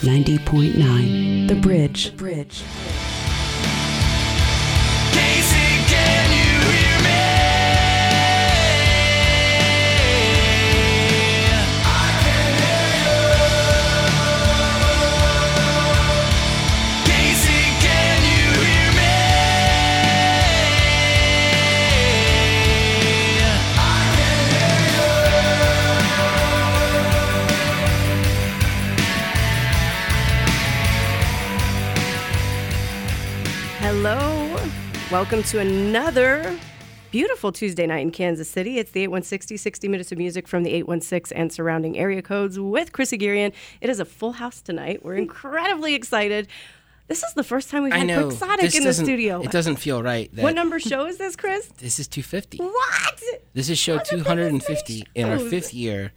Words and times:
90.9 0.00 1.48
The 1.48 1.54
Bridge. 1.54 2.10
The 2.10 2.16
Bridge. 2.16 2.62
Welcome 35.12 35.44
to 35.44 35.60
another 35.60 36.58
beautiful 37.12 37.52
Tuesday 37.52 37.86
night 37.86 38.00
in 38.00 38.10
Kansas 38.10 38.50
City. 38.50 38.78
It's 38.78 38.90
the 38.90 39.02
816 39.02 39.56
60 39.56 39.86
minutes 39.86 40.10
of 40.10 40.18
music 40.18 40.48
from 40.48 40.64
the 40.64 40.70
816 40.70 41.38
and 41.38 41.52
surrounding 41.52 41.96
area 41.96 42.20
codes 42.22 42.58
with 42.58 42.90
Chris 42.92 43.12
Haghirian. 43.12 43.52
It 43.80 43.88
is 43.88 44.00
a 44.00 44.04
full 44.04 44.32
house 44.32 44.60
tonight. 44.60 45.04
We're 45.04 45.14
incredibly 45.14 45.94
excited. 45.94 46.48
This 47.06 47.22
is 47.22 47.34
the 47.34 47.44
first 47.44 47.70
time 47.70 47.84
we've 47.84 47.92
had. 47.92 48.08
Quixotic 48.08 48.74
in 48.74 48.82
the 48.82 48.92
studio. 48.92 49.40
It 49.42 49.52
doesn't 49.52 49.76
feel 49.76 50.02
right. 50.02 50.28
What 50.34 50.56
number 50.56 50.80
show 50.80 51.06
is 51.06 51.18
this, 51.18 51.36
Chris? 51.36 51.70
This 51.78 52.00
is 52.00 52.08
250. 52.08 52.58
What? 52.58 53.22
This 53.54 53.70
is 53.70 53.78
show 53.78 53.98
How 53.98 54.02
250 54.02 55.04
in 55.14 55.28
our 55.28 55.38
fifth 55.38 55.72
year, 55.72 56.10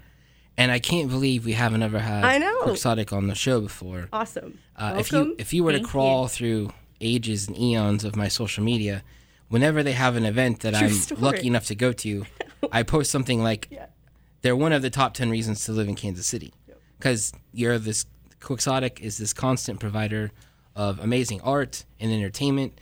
and 0.58 0.72
I 0.72 0.80
can't 0.80 1.12
believe 1.12 1.46
we 1.46 1.54
haven't 1.54 1.84
ever 1.84 2.00
had 2.00 2.24
I 2.26 2.40
know. 2.40 2.64
Quixotic 2.64 3.14
on 3.14 3.28
the 3.28 3.36
show 3.36 3.62
before. 3.62 4.10
Awesome. 4.12 4.58
Uh, 4.76 4.96
if 4.98 5.12
you 5.12 5.36
if 5.38 5.54
you 5.54 5.64
were 5.64 5.74
to 5.74 5.78
Thank 5.78 5.90
crawl 5.90 6.28
through 6.28 6.72
ages 7.02 7.48
and 7.48 7.58
eons 7.58 8.04
of 8.04 8.16
my 8.16 8.28
social 8.28 8.64
media, 8.64 9.04
whenever 9.48 9.84
they 9.84 9.94
have 9.94 10.16
an 10.16 10.26
event 10.26 10.62
that 10.62 10.74
True 10.76 10.88
I'm 10.88 10.94
story. 10.94 11.22
lucky 11.22 11.48
enough 11.48 11.66
to 11.68 11.76
go 11.76 11.92
to, 11.94 12.26
I 12.72 12.84
post 12.84 13.12
something 13.12 13.42
like, 13.42 13.70
"They're 14.42 14.56
one 14.56 14.74
of 14.74 14.82
the 14.82 14.90
top 14.90 15.14
10 15.14 15.30
reasons 15.30 15.66
to 15.66 15.72
live 15.72 15.88
in 15.88 15.96
Kansas 15.96 16.28
City," 16.28 16.54
because 16.98 17.32
you're 17.54 17.78
this 17.80 18.06
Quixotic 18.40 19.02
is 19.02 19.18
this 19.18 19.34
constant 19.34 19.80
provider 19.80 20.32
of 20.76 21.00
amazing 21.00 21.42
art 21.42 21.86
and 22.00 22.12
entertainment, 22.12 22.80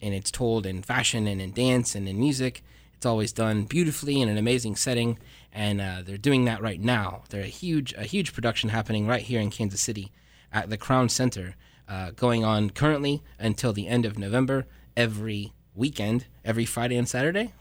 and 0.00 0.14
it's 0.14 0.30
told 0.30 0.64
in 0.64 0.82
fashion 0.82 1.26
and 1.26 1.40
in 1.40 1.52
dance 1.52 1.94
and 1.94 2.08
in 2.08 2.18
music. 2.18 2.62
It's 2.94 3.06
always 3.06 3.32
done 3.32 3.64
beautifully 3.64 4.20
in 4.20 4.28
an 4.28 4.38
amazing 4.38 4.76
setting, 4.76 5.18
and 5.52 5.80
uh, 5.80 6.02
they're 6.04 6.16
doing 6.16 6.44
that 6.44 6.62
right 6.62 6.80
now. 6.80 7.24
They're 7.30 7.42
a 7.42 7.46
huge, 7.46 7.92
a 7.94 8.04
huge 8.04 8.32
production 8.32 8.70
happening 8.70 9.08
right 9.08 9.22
here 9.22 9.40
in 9.40 9.50
Kansas 9.50 9.80
City 9.80 10.12
at 10.52 10.70
the 10.70 10.76
Crown 10.76 11.08
Center, 11.08 11.56
uh, 11.92 12.10
going 12.12 12.42
on 12.42 12.70
currently 12.70 13.22
until 13.38 13.74
the 13.74 13.86
end 13.86 14.06
of 14.06 14.18
November, 14.18 14.64
every 14.96 15.52
weekend, 15.74 16.24
every 16.42 16.64
Friday 16.64 16.96
and 16.96 17.06
Saturday. 17.06 17.52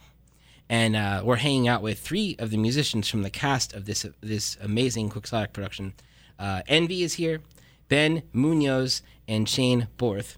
And 0.70 0.96
uh, 0.96 1.22
we're 1.26 1.36
hanging 1.36 1.68
out 1.68 1.82
with 1.82 2.00
three 2.00 2.38
of 2.40 2.50
the 2.50 2.58
musicians 2.58 3.10
from 3.10 3.24
the 3.24 3.30
cast 3.30 3.74
of 3.74 3.84
this 3.84 4.06
this 4.22 4.58
amazing 4.62 5.10
Quixotic 5.10 5.52
production. 5.52 5.94
Uh, 6.40 6.62
Envy 6.70 7.04
is 7.04 7.16
here, 7.16 7.42
Ben 7.90 8.24
Munoz 8.32 9.02
and 9.28 9.50
Shane 9.50 9.90
Borth, 9.98 10.38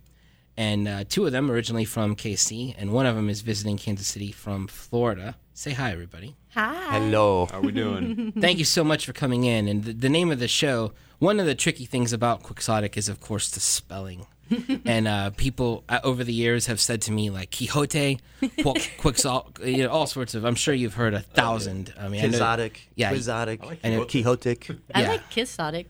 and 0.57 0.87
uh, 0.87 1.03
two 1.07 1.25
of 1.25 1.31
them 1.31 1.49
originally 1.49 1.85
from 1.85 2.15
KC, 2.15 2.75
and 2.77 2.91
one 2.91 3.05
of 3.05 3.15
them 3.15 3.29
is 3.29 3.41
visiting 3.41 3.77
Kansas 3.77 4.07
City 4.07 4.31
from 4.31 4.67
Florida. 4.67 5.35
Say 5.53 5.71
hi, 5.71 5.91
everybody. 5.91 6.35
Hi. 6.55 6.99
Hello. 6.99 7.47
How 7.51 7.59
are 7.59 7.61
we 7.61 7.71
doing? 7.71 8.31
Thank 8.39 8.59
you 8.59 8.65
so 8.65 8.83
much 8.83 9.05
for 9.05 9.13
coming 9.13 9.43
in. 9.43 9.67
And 9.67 9.83
the, 9.83 9.93
the 9.93 10.09
name 10.09 10.31
of 10.31 10.39
the 10.39 10.47
show, 10.47 10.93
one 11.19 11.39
of 11.39 11.45
the 11.45 11.55
tricky 11.55 11.85
things 11.85 12.13
about 12.13 12.43
Quixotic 12.43 12.97
is, 12.97 13.09
of 13.09 13.19
course, 13.19 13.49
the 13.51 13.59
spelling. 13.59 14.25
and 14.85 15.07
uh, 15.07 15.29
people 15.31 15.83
uh, 15.89 15.99
over 16.03 16.23
the 16.23 16.33
years 16.33 16.65
have 16.67 16.79
said 16.79 17.01
to 17.03 17.11
me, 17.11 17.29
like 17.29 17.49
Quixote, 17.51 18.19
Qu- 18.39 18.49
Quixotic, 18.99 19.65
you 19.65 19.83
know, 19.83 19.89
all 19.89 20.05
sorts 20.05 20.35
of. 20.35 20.43
I'm 20.43 20.55
sure 20.55 20.73
you've 20.73 20.93
heard 20.95 21.13
a 21.13 21.21
thousand. 21.21 21.93
I 21.99 22.07
mean, 22.09 22.23
I 22.23 22.27
know- 22.27 22.37
Quixotic. 22.37 22.77
Yeah, 22.95 23.11
Quixotic. 23.11 23.65
like 23.65 23.79
I 23.83 23.89
know- 23.89 24.05
Quixotic. 24.05 24.79
I 24.93 25.07
like 25.07 25.29
Quixotic. 25.31 25.85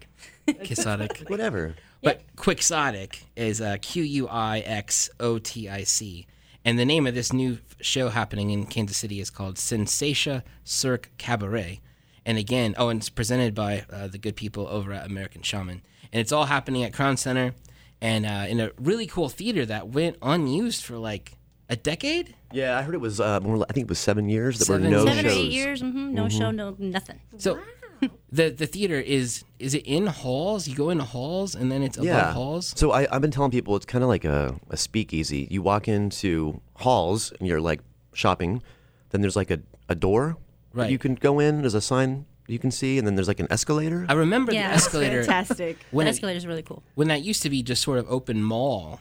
Quixotic. 0.47 1.29
Whatever. 1.29 1.75
But 2.03 2.21
Quixotic 2.35 3.23
is 3.35 3.61
uh, 3.61 3.77
Q 3.81 4.03
U 4.03 4.27
I 4.27 4.59
X 4.59 5.09
O 5.19 5.39
T 5.39 5.69
I 5.69 5.83
C. 5.83 6.27
And 6.65 6.77
the 6.77 6.85
name 6.85 7.07
of 7.07 7.13
this 7.13 7.33
new 7.33 7.59
show 7.81 8.09
happening 8.09 8.49
in 8.49 8.65
Kansas 8.65 8.97
City 8.97 9.19
is 9.19 9.29
called 9.29 9.55
Sensatia 9.55 10.43
Cirque 10.63 11.09
Cabaret. 11.17 11.81
And 12.25 12.37
again, 12.37 12.73
oh, 12.77 12.89
and 12.89 13.01
it's 13.01 13.09
presented 13.09 13.53
by 13.53 13.85
uh, 13.91 14.07
the 14.07 14.17
good 14.17 14.35
people 14.35 14.67
over 14.67 14.93
at 14.93 15.05
American 15.05 15.41
Shaman. 15.41 15.81
And 16.11 16.21
it's 16.21 16.31
all 16.31 16.45
happening 16.45 16.83
at 16.83 16.93
Crown 16.93 17.17
Center 17.17 17.53
and 18.01 18.25
uh, 18.25 18.45
in 18.47 18.59
a 18.59 18.71
really 18.77 19.07
cool 19.07 19.29
theater 19.29 19.65
that 19.65 19.89
went 19.89 20.17
unused 20.21 20.83
for 20.83 20.97
like 20.97 21.33
a 21.69 21.75
decade. 21.75 22.35
Yeah, 22.51 22.77
I 22.77 22.81
heard 22.81 22.95
it 22.95 23.01
was. 23.01 23.19
Uh, 23.19 23.39
more, 23.39 23.65
I 23.69 23.73
think 23.73 23.85
it 23.85 23.89
was 23.89 23.99
seven 23.99 24.29
years 24.29 24.59
that 24.59 24.65
Seven 24.65 24.83
were 24.83 24.89
no 24.89 25.05
Seven 25.05 25.25
or 25.25 25.29
eight 25.29 25.51
years, 25.51 25.81
hmm 25.81 26.13
no 26.13 26.29
show, 26.29 26.51
no 26.51 26.75
nothing. 26.77 27.19
So 27.37 27.59
the 28.31 28.49
the 28.49 28.65
theater 28.67 28.99
is 28.99 29.43
is 29.59 29.73
it 29.73 29.85
in 29.85 30.07
halls? 30.07 30.67
You 30.67 30.75
go 30.75 30.89
into 30.89 31.03
halls 31.03 31.55
and 31.55 31.71
then 31.71 31.83
it's 31.83 31.97
above 31.97 32.07
Yeah. 32.07 32.33
halls. 32.33 32.73
So 32.75 32.91
I, 32.91 33.07
I've 33.13 33.21
been 33.21 33.31
telling 33.31 33.51
people 33.51 33.75
it's 33.75 33.85
kind 33.85 34.03
of 34.03 34.07
like 34.09 34.25
a, 34.25 34.55
a 34.69 34.77
speakeasy. 34.77 35.47
You 35.49 35.61
walk 35.61 35.87
into 35.87 36.61
halls 36.75 37.31
and 37.39 37.47
you're 37.47 37.61
like 37.61 37.81
shopping. 38.13 38.61
Then 39.11 39.21
there's 39.21 39.35
like 39.35 39.51
a, 39.51 39.59
a 39.89 39.95
door 39.95 40.37
that 40.73 40.81
Right. 40.81 40.91
you 40.91 40.97
can 40.97 41.15
go 41.15 41.39
in. 41.39 41.61
There's 41.61 41.75
a 41.75 41.81
sign 41.81 42.25
you 42.47 42.59
can 42.59 42.71
see, 42.71 42.97
and 42.97 43.07
then 43.07 43.15
there's 43.15 43.27
like 43.27 43.39
an 43.39 43.47
escalator. 43.49 44.05
I 44.09 44.13
remember 44.13 44.51
Yeah. 44.53 44.69
the 44.69 44.73
escalator 44.75 45.23
Fantastic. 45.23 45.77
when 45.91 46.05
the 46.05 46.09
escalator 46.09 46.37
escalator's 46.39 46.47
really 46.47 46.63
cool. 46.63 46.83
when 46.95 47.07
that 47.09 47.21
used 47.23 47.41
to 47.43 47.49
be 47.49 47.63
just 47.63 47.81
sort 47.81 47.99
of 47.99 48.05
open 48.11 48.43
mall, 48.43 48.99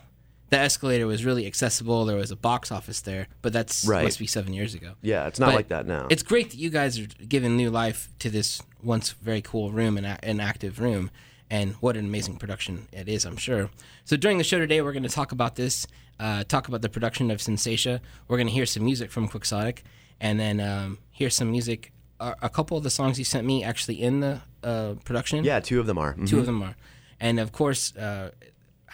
the 0.51 0.59
escalator 0.59 1.07
was 1.07 1.25
really 1.25 1.47
accessible. 1.47 2.05
There 2.05 2.17
was 2.19 2.31
a 2.31 2.37
box 2.37 2.71
office 2.71 3.01
there, 3.01 3.27
but 3.41 3.53
that's 3.55 3.85
Right. 3.87 4.05
must 4.05 4.19
be 4.19 4.27
seven 4.27 4.53
years 4.53 4.75
ago. 4.75 4.93
yeah, 5.01 5.27
it's 5.27 5.41
not 5.41 5.47
But 5.47 5.55
like 5.57 5.69
that 5.69 5.87
now. 5.87 6.07
It's 6.11 6.23
great 6.23 6.51
that 6.51 6.59
you 6.59 6.69
guys 6.71 6.99
are 7.01 7.07
giving 7.27 7.57
new 7.57 7.71
life 7.71 8.11
to 8.21 8.29
this 8.31 8.61
once 8.83 9.11
very 9.13 9.43
cool 9.43 9.71
room 9.71 9.97
and 9.97 10.07
an 10.23 10.41
active 10.41 10.81
room, 10.81 11.11
and 11.51 11.73
what 11.81 11.97
an 11.97 12.05
amazing 12.05 12.37
production 12.37 12.89
it 12.93 13.09
is, 13.09 13.25
I'm 13.25 13.37
sure. 13.37 13.71
So 14.05 14.17
during 14.17 14.39
the 14.39 14.45
show 14.45 14.59
today, 14.59 14.81
we're 14.81 14.93
going 14.93 15.03
to 15.03 15.09
talk 15.09 15.33
about 15.33 15.57
this, 15.57 15.87
uh, 16.19 16.45
talk 16.45 16.69
about 16.69 16.83
the 16.83 16.89
production 16.89 17.31
of 17.31 17.39
Sensatia. 17.41 18.01
We're 18.29 18.39
going 18.39 18.47
to 18.47 18.53
hear 18.53 18.67
some 18.67 18.85
music 18.85 19.11
from 19.11 19.29
Quixotic, 19.29 19.83
and 20.21 20.41
then 20.41 20.61
um, 20.61 20.99
hear 21.11 21.31
some 21.31 21.51
music. 21.51 21.93
Uh, 22.21 22.35
a 22.43 22.49
couple 22.49 22.77
of 22.77 22.85
the 22.85 22.91
songs 22.91 23.19
you 23.19 23.25
sent 23.25 23.47
me 23.47 23.65
actually 23.65 24.01
in 24.01 24.21
the 24.21 24.41
uh, 24.63 24.95
production. 25.05 25.45
yeah, 25.45 25.61
two 25.61 25.81
of 25.81 25.87
them 25.87 25.99
are. 25.99 26.15
Mhm. 26.15 26.29
Two 26.29 26.39
of 26.39 26.47
them 26.47 26.63
are. 26.63 26.77
And 27.21 27.39
of 27.41 27.53
course, 27.53 27.95
uh, 27.97 28.31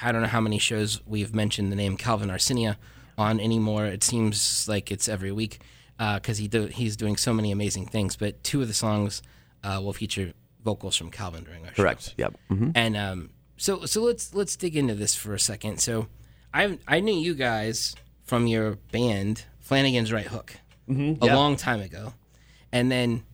I 0.02 0.12
don't 0.12 0.22
know 0.22 0.28
how 0.28 0.40
many 0.40 0.58
shows 0.58 1.00
we've 1.06 1.34
mentioned 1.34 1.70
the 1.72 1.76
name 1.76 1.96
Calvin 1.96 2.28
Arsenia 2.30 2.76
on 3.16 3.38
anymore. 3.40 3.86
It 3.86 4.02
seems 4.04 4.66
like 4.68 4.90
it's 4.90 5.08
every 5.08 5.32
week 5.32 5.60
because 5.98 6.38
he 6.38 6.46
do, 6.48 6.66
he's 6.66 6.96
doing 6.96 7.16
so 7.16 7.32
many 7.34 7.50
amazing 7.50 7.86
things. 7.86 8.16
But 8.16 8.42
two 8.44 8.62
of 8.62 8.68
the 8.68 8.74
songs 8.74 9.22
uh, 9.64 9.80
will 9.82 9.92
feature 9.92 10.32
vocals 10.64 10.96
from 10.96 11.10
Calvin 11.10 11.44
during 11.44 11.64
our 11.64 11.70
show. 11.74 11.82
Correct. 11.82 12.14
Yep. 12.18 12.36
hmm 12.48 12.70
And 12.74 12.96
um, 12.96 13.30
so 13.56 13.84
so 13.86 14.02
let's 14.02 14.34
let's 14.34 14.56
dig 14.56 14.76
into 14.76 14.94
this 14.94 15.14
for 15.14 15.34
a 15.34 15.40
second. 15.40 15.80
So 15.80 16.08
I 16.52 16.78
I 16.86 17.00
knew 17.00 17.14
you 17.14 17.34
guys 17.34 17.94
from 18.24 18.46
your 18.46 18.76
band 18.92 19.44
Flanagan's 19.60 20.12
Right 20.12 20.26
Hook 20.26 20.56
a 20.88 20.92
yeah. 20.92 21.34
long 21.34 21.56
time 21.56 21.80
ago, 21.80 22.14
and 22.72 22.90
then 22.90 23.24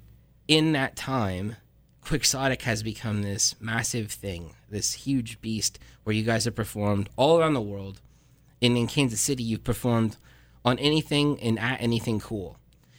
in 0.49 0.73
that 0.73 0.97
time, 0.97 1.57
Quixotic 2.05 2.62
has 2.62 2.83
become 2.83 3.23
this 3.23 3.55
massive 3.61 4.11
thing, 4.12 4.55
this 4.69 4.93
huge 4.93 5.41
beast 5.41 5.79
where 6.03 6.15
you 6.15 6.23
guys 6.23 6.45
have 6.45 6.55
performed 6.55 7.09
all 7.17 7.39
around 7.39 7.55
the 7.55 7.61
world. 7.62 8.01
And 8.61 8.77
in 8.77 8.87
Kansas 8.87 9.21
City, 9.21 9.43
you've 9.43 9.65
performed 9.65 10.17
on 10.65 10.79
anything 10.79 11.39
and 11.41 11.59
at 11.59 11.81
anything 11.81 12.19
cool, 12.21 12.59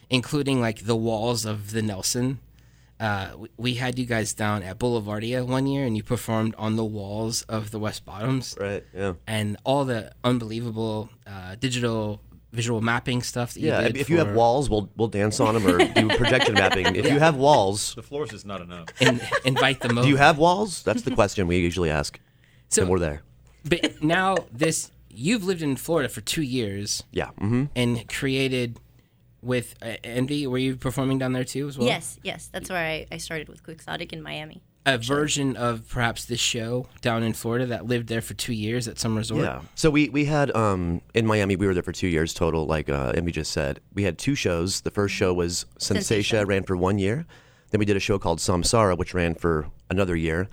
including 0.09 0.61
like 0.61 0.85
the 0.85 0.95
walls 0.95 1.45
of 1.45 1.71
the 1.71 1.81
Nelson. 1.81 2.39
Uh, 2.99 3.31
we- 3.37 3.49
we 3.57 3.73
had 3.75 3.99
you 3.99 4.05
guys 4.05 4.33
down 4.33 4.63
at 4.63 4.79
Boulevardia 4.79 5.45
one 5.45 5.67
year, 5.67 5.85
and 5.85 5.97
you 5.97 6.03
performed 6.03 6.55
on 6.57 6.75
the 6.77 6.85
walls 6.85 7.41
of 7.43 7.71
the 7.71 7.79
West 7.79 8.05
Bottoms, 8.05 8.55
Right. 8.59 8.83
Yeah. 8.95 9.13
and 9.27 9.57
all 9.65 9.83
the 9.85 10.13
unbelievable 10.23 11.09
uh, 11.27 11.55
digital 11.59 12.21
visual 12.53 12.79
mapping 12.79 13.21
stuff 13.21 13.53
that 13.53 13.59
you 13.59 13.67
Yeah. 13.67 13.81
did. 13.81 13.95
If, 13.97 14.03
if 14.03 14.09
you 14.09 14.17
have 14.19 14.33
walls, 14.33 14.69
we'll 14.69 14.89
we'll 14.95 15.09
dance 15.09 15.41
on 15.41 15.55
them 15.55 15.67
or 15.67 15.77
do 15.79 16.07
projection 16.07 16.53
mapping. 16.53 16.95
If 16.95 17.05
you 17.11 17.19
have 17.19 17.35
walls, 17.35 17.93
the 17.95 18.01
floor's 18.03 18.31
is 18.31 18.45
not 18.45 18.61
enough. 18.61 18.87
in, 19.01 19.19
invite 19.43 19.81
them 19.81 19.97
over. 19.97 20.05
do 20.05 20.09
you 20.09 20.15
have 20.17 20.37
walls? 20.37 20.81
That's 20.83 21.01
the 21.01 21.11
question 21.11 21.47
we 21.47 21.57
usually 21.59 21.89
ask. 21.89 22.17
So- 22.69 22.83
and 22.83 22.91
we're 22.91 22.99
there. 22.99 23.23
But 23.65 24.01
now 24.01 24.37
this, 24.53 24.89
you've 25.09 25.43
lived 25.43 25.61
in 25.63 25.75
Florida 25.75 26.07
for 26.07 26.21
two 26.21 26.43
years 26.43 27.03
Yeah. 27.11 27.31
hmm 27.37 27.65
and 27.75 28.07
created 28.07 28.79
with 29.45 29.75
uh, 29.81 29.95
Envy. 30.03 30.47
Were 30.47 30.57
you 30.57 30.75
performing 30.75 31.19
down 31.19 31.33
there 31.33 31.43
too 31.45 31.67
as 31.67 31.77
well? 31.77 31.87
Yes, 31.87 32.19
yes, 32.23 32.49
that's 32.51 32.69
where 32.69 32.79
I, 32.85 33.05
I 33.11 33.17
started 33.17 33.47
with 33.47 33.63
Quixotic 33.63 34.11
in 34.11 34.21
Miami. 34.21 34.61
A 34.87 34.97
version 34.99 35.55
of 35.55 35.87
perhaps 35.89 36.25
this 36.25 36.39
show 36.39 36.85
down 37.01 37.23
in 37.23 37.33
Florida 37.33 37.65
that 37.67 37.87
lived 37.87 38.07
there 38.07 38.21
for 38.21 38.35
two 38.35 38.53
years 38.53 38.87
at 38.87 38.99
some 38.99 39.15
resort. 39.15 39.43
Yeah. 39.43 39.61
So 39.73 39.89
we 39.89 40.09
we 40.09 40.25
had 40.25 40.55
um 40.55 41.01
in 41.15 41.25
Miami 41.25 41.55
we 41.55 41.65
were 41.65 41.73
there 41.73 41.81
for 41.81 41.91
two 41.91 42.07
years 42.07 42.33
total. 42.35 42.65
Like 42.67 42.87
uh, 42.89 43.13
Emmy 43.15 43.31
just 43.31 43.51
said, 43.51 43.79
we 43.95 44.03
had 44.03 44.17
two 44.19 44.35
shows. 44.35 44.81
The 44.81 44.91
first 44.91 45.15
show 45.15 45.33
was 45.33 45.65
Sensatia, 45.79 46.23
Sensatia. 46.43 46.47
ran 46.47 46.63
for 46.63 46.77
one 46.77 46.99
year. 46.99 47.25
Then 47.71 47.79
we 47.79 47.85
did 47.85 47.97
a 47.97 47.99
show 47.99 48.19
called 48.19 48.37
Samsara, 48.39 48.95
which 48.97 49.13
ran 49.15 49.33
for 49.35 49.67
another 49.89 50.15
year. 50.15 50.49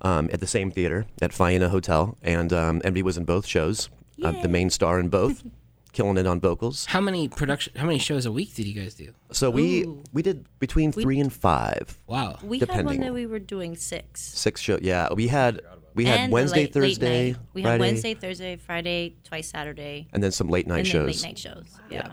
um, 0.00 0.28
at 0.32 0.40
the 0.40 0.46
same 0.46 0.70
theater 0.70 1.06
at 1.22 1.32
Faena 1.32 1.68
Hotel, 1.70 2.16
and 2.22 2.52
um, 2.52 2.80
Envy 2.84 3.02
was 3.02 3.16
in 3.16 3.24
both 3.24 3.46
shows. 3.46 3.88
Uh, 4.22 4.32
the 4.42 4.48
main 4.48 4.70
star 4.70 4.98
in 5.00 5.08
both, 5.08 5.42
killing 5.94 6.18
it 6.18 6.26
on 6.26 6.40
vocals. 6.40 6.84
How 6.84 7.00
many 7.00 7.28
production? 7.28 7.72
How 7.76 7.86
many 7.86 7.98
shows 7.98 8.26
a 8.26 8.32
week 8.32 8.54
did 8.54 8.66
you 8.66 8.74
guys 8.74 8.94
do? 8.94 9.12
So 9.32 9.48
we 9.50 9.84
Ooh. 9.84 10.02
we 10.12 10.20
did 10.20 10.46
between 10.58 10.92
three 10.92 11.18
and 11.20 11.32
five, 11.32 11.98
Wow. 12.06 12.38
We 12.42 12.58
had 12.58 12.68
one 12.68 12.78
Depending. 12.78 13.00
that 13.00 13.14
we 13.14 13.24
were 13.26 13.38
doing 13.38 13.76
six. 13.76 14.20
six 14.20 14.60
show. 14.60 14.78
Yeah, 14.82 15.08
we 15.14 15.28
had 15.28 15.60
we 15.94 16.04
had 16.04 16.20
and 16.20 16.32
the 16.32 16.34
Wednesday, 16.34 16.56
late- 16.66 16.74
late 16.76 16.82
Thursday, 16.82 17.26
night. 17.32 17.40
We 17.54 17.62
Friday, 17.62 17.72
had 17.72 17.80
Wednesday, 17.80 18.14
Thursday, 18.14 18.56
Friday, 18.56 19.16
twice 19.24 19.48
Saturday, 19.48 20.08
and 20.12 20.22
then 20.22 20.32
some 20.32 20.48
late 20.48 20.66
night 20.66 20.78
and 20.78 20.86
then 20.86 20.92
shows. 20.92 21.22
late 21.24 21.28
night 21.30 21.38
shows. 21.38 21.66
Yeah. 21.90 22.12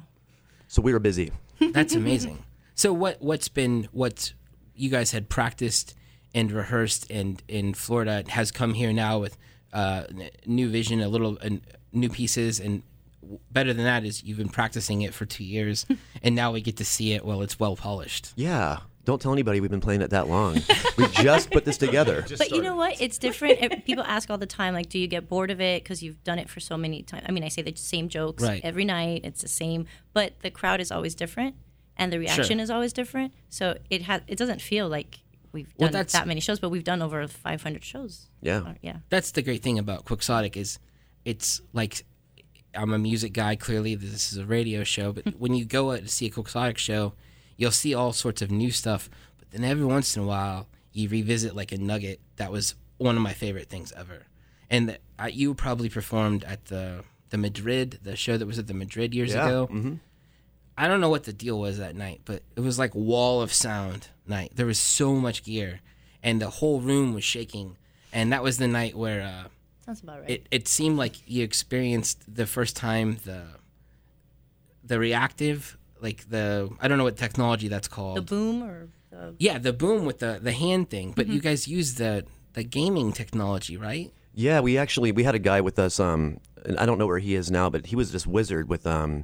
So 0.68 0.82
we 0.82 0.94
were 0.94 1.00
busy. 1.00 1.32
That's 1.74 1.96
amazing. 1.96 2.44
so 2.76 2.94
what 2.94 3.22
what's 3.22 3.50
been 3.50 3.90
what 3.92 4.34
you 4.76 4.90
guys 4.90 5.12
had 5.12 5.28
practiced 5.30 5.96
and 6.34 6.50
rehearsed 6.52 7.10
and 7.12 7.44
in 7.48 7.74
Florida 7.74 8.24
has 8.30 8.52
come 8.52 8.74
here 8.76 8.94
now 8.94 9.20
with 9.20 9.38
uh, 9.74 10.04
n- 10.10 10.30
new 10.46 10.70
vision, 10.70 11.02
a 11.02 11.10
little 11.10 11.38
new 11.92 12.10
pieces, 12.10 12.60
and 12.60 12.82
w- 12.82 12.84
better 13.52 13.74
than 13.74 13.86
that 13.86 14.04
is 14.06 14.24
you've 14.24 14.38
been 14.38 14.50
practicing 14.50 15.02
it 15.02 15.14
for 15.14 15.26
two 15.26 15.44
years, 15.44 15.86
and 16.24 16.36
now 16.36 16.52
we 16.52 16.62
get 16.62 16.78
to 16.78 16.86
see 16.86 17.14
it. 17.14 17.26
Well, 17.26 17.42
it's 17.42 17.60
well 17.60 17.76
polished. 17.76 18.34
Yeah. 18.36 18.80
Don't 19.04 19.20
tell 19.20 19.34
anybody 19.34 19.60
we've 19.62 19.72
been 19.72 19.82
playing 19.82 20.04
it 20.04 20.12
that 20.12 20.28
long. 20.28 20.62
we 20.96 21.08
just 21.08 21.50
put 21.50 21.66
this 21.66 21.78
together. 21.80 22.24
But 22.38 22.52
you 22.52 22.62
know 22.62 22.76
what? 22.76 23.02
It's 23.02 23.18
different. 23.18 23.84
People 23.84 24.04
ask 24.04 24.30
all 24.30 24.38
the 24.38 24.46
time, 24.46 24.76
like, 24.76 24.90
do 24.90 25.00
you 25.00 25.08
get 25.08 25.28
bored 25.28 25.50
of 25.50 25.60
it 25.60 25.84
because 25.84 26.04
you've 26.04 26.24
done 26.24 26.38
it 26.38 26.48
for 26.50 26.60
so 26.60 26.78
many 26.78 27.02
times? 27.02 27.26
I 27.28 27.32
mean, 27.32 27.44
I 27.44 27.48
say 27.48 27.64
the 27.64 27.76
same 27.76 28.10
jokes 28.10 28.44
Right. 28.44 28.62
every 28.64 28.86
night. 28.86 29.22
It's 29.24 29.42
the 29.42 29.48
same, 29.48 29.88
but 30.14 30.40
the 30.42 30.52
crowd 30.52 30.80
is 30.80 30.92
always 30.92 31.16
different, 31.16 31.56
and 31.98 32.14
the 32.14 32.20
reaction 32.20 32.60
is 32.60 32.70
always 32.70 32.94
different. 32.94 33.34
So 33.50 33.76
it 33.90 34.04
has. 34.04 34.22
It 34.28 34.38
doesn't 34.38 34.62
feel 34.62 34.88
like 34.88 35.18
we've 35.52 35.76
done 35.78 35.92
that's- 35.92 36.14
that 36.14 36.28
many 36.28 36.40
shows, 36.40 36.60
but 36.60 36.70
we've 36.70 36.84
done 36.84 37.02
over 37.02 37.28
500 37.28 37.84
shows. 37.84 38.28
Yeah. 38.40 38.58
Uh, 38.60 38.74
yeah. 38.84 38.98
That's 39.10 39.32
the 39.32 39.42
great 39.42 39.64
thing 39.64 39.80
about 39.80 40.06
Quixotic 40.06 40.56
is 40.56 40.78
it's 41.26 41.60
like 41.74 42.06
I'm 42.76 42.94
a 42.94 43.00
music 43.00 43.34
guy. 43.34 43.56
Clearly, 43.56 43.96
this 43.96 44.32
is 44.32 44.38
a 44.38 44.46
radio 44.46 44.84
show, 44.84 45.12
but 45.12 45.40
when 45.40 45.54
you 45.54 45.66
go 45.66 45.92
out 45.92 46.00
to 46.02 46.08
see 46.08 46.28
a 46.28 46.30
Quixotic 46.30 46.78
show, 46.78 47.14
you'll 47.58 47.72
see 47.72 47.94
all 47.94 48.14
sorts 48.14 48.42
of 48.42 48.50
new 48.52 48.72
stuff. 48.72 49.10
But 49.38 49.52
then 49.52 49.64
every 49.64 49.86
once 49.86 50.16
in 50.16 50.24
a 50.24 50.26
while, 50.26 50.68
you 50.94 51.10
revisit 51.10 51.56
like 51.56 51.72
a 51.72 51.78
nugget 51.78 52.20
that 52.38 52.52
was 52.52 52.76
one 52.98 53.16
of 53.16 53.22
my 53.22 53.34
favorite 53.34 53.70
things 53.70 53.92
ever. 53.94 54.24
And 54.70 54.90
the, 54.90 54.98
I, 55.20 55.28
you 55.28 55.54
probably 55.54 55.90
performed 55.90 56.44
at 56.46 56.66
the 56.66 57.04
the 57.30 57.38
Madrid, 57.38 58.00
the 58.04 58.16
show 58.16 58.38
that 58.38 58.46
was 58.46 58.60
at 58.60 58.68
the 58.68 58.74
Madrid 58.74 59.14
years 59.14 59.34
Yeah, 59.34 59.46
ago. 59.46 59.98
I 60.78 60.88
don't 60.88 61.00
know 61.02 61.10
what 61.10 61.24
the 61.26 61.34
deal 61.34 61.60
was 61.60 61.78
that 61.78 61.96
night, 61.96 62.22
but 62.26 62.44
it 62.56 62.60
was 62.62 62.80
like 62.80 62.94
wall 62.96 63.42
of 63.42 63.54
sound 63.54 64.10
night. 64.28 64.52
There 64.56 64.66
was 64.66 64.80
so 64.80 65.16
much 65.16 65.44
gear, 65.44 65.80
and 66.24 66.42
the 66.42 66.50
whole 66.50 66.80
room 66.82 67.14
was 67.14 67.24
shaking. 67.24 67.78
And 68.14 68.34
that 68.34 68.44
was 68.44 68.58
the 68.58 68.68
night 68.68 68.96
where 68.96 69.22
uh, 69.22 69.48
Sounds 69.92 70.04
about 70.04 70.22
right. 70.22 70.30
it, 70.30 70.48
it 70.52 70.68
seemed 70.70 70.98
like 70.98 71.16
you 71.30 71.44
experienced 71.44 72.24
the 72.34 72.46
first 72.46 72.78
time 72.78 73.18
the 73.26 73.44
the 74.84 75.00
reactive, 75.00 75.78
like 76.02 76.30
the 76.30 76.70
I 76.80 76.88
don't 76.88 76.98
know 76.98 77.04
what 77.04 77.18
technology 77.18 77.68
that's 77.68 77.88
called. 77.88 78.18
the 78.18 78.22
boom 78.22 78.64
or 78.64 78.88
the, 79.10 79.36
yeah, 79.38 79.58
the 79.58 79.74
boom 79.74 80.06
with 80.06 80.20
the 80.20 80.40
the 80.42 80.52
hand 80.54 80.90
thing. 80.90 81.12
But 81.16 81.26
Mm-hmm. 81.26 81.36
you 81.36 81.42
guys 81.42 81.68
used 81.68 81.98
the 81.98 82.26
the 82.54 82.64
gaming 82.64 83.12
technology, 83.12 83.76
right? 83.78 84.12
Yeah, 84.34 84.62
we 84.62 84.78
actually 84.78 85.12
we 85.12 85.24
had 85.24 85.36
a 85.36 85.40
guy 85.40 85.60
with 85.62 85.78
us. 85.78 86.00
Um, 86.00 86.40
and 86.66 86.78
I 86.78 86.86
don't 86.86 86.98
know 86.98 87.08
where 87.08 87.20
he 87.20 87.36
is 87.36 87.52
now, 87.52 87.70
but 87.70 87.88
he 87.88 87.96
was 87.96 88.12
this 88.12 88.26
wizard 88.26 88.70
with 88.70 88.88
um, 88.88 89.24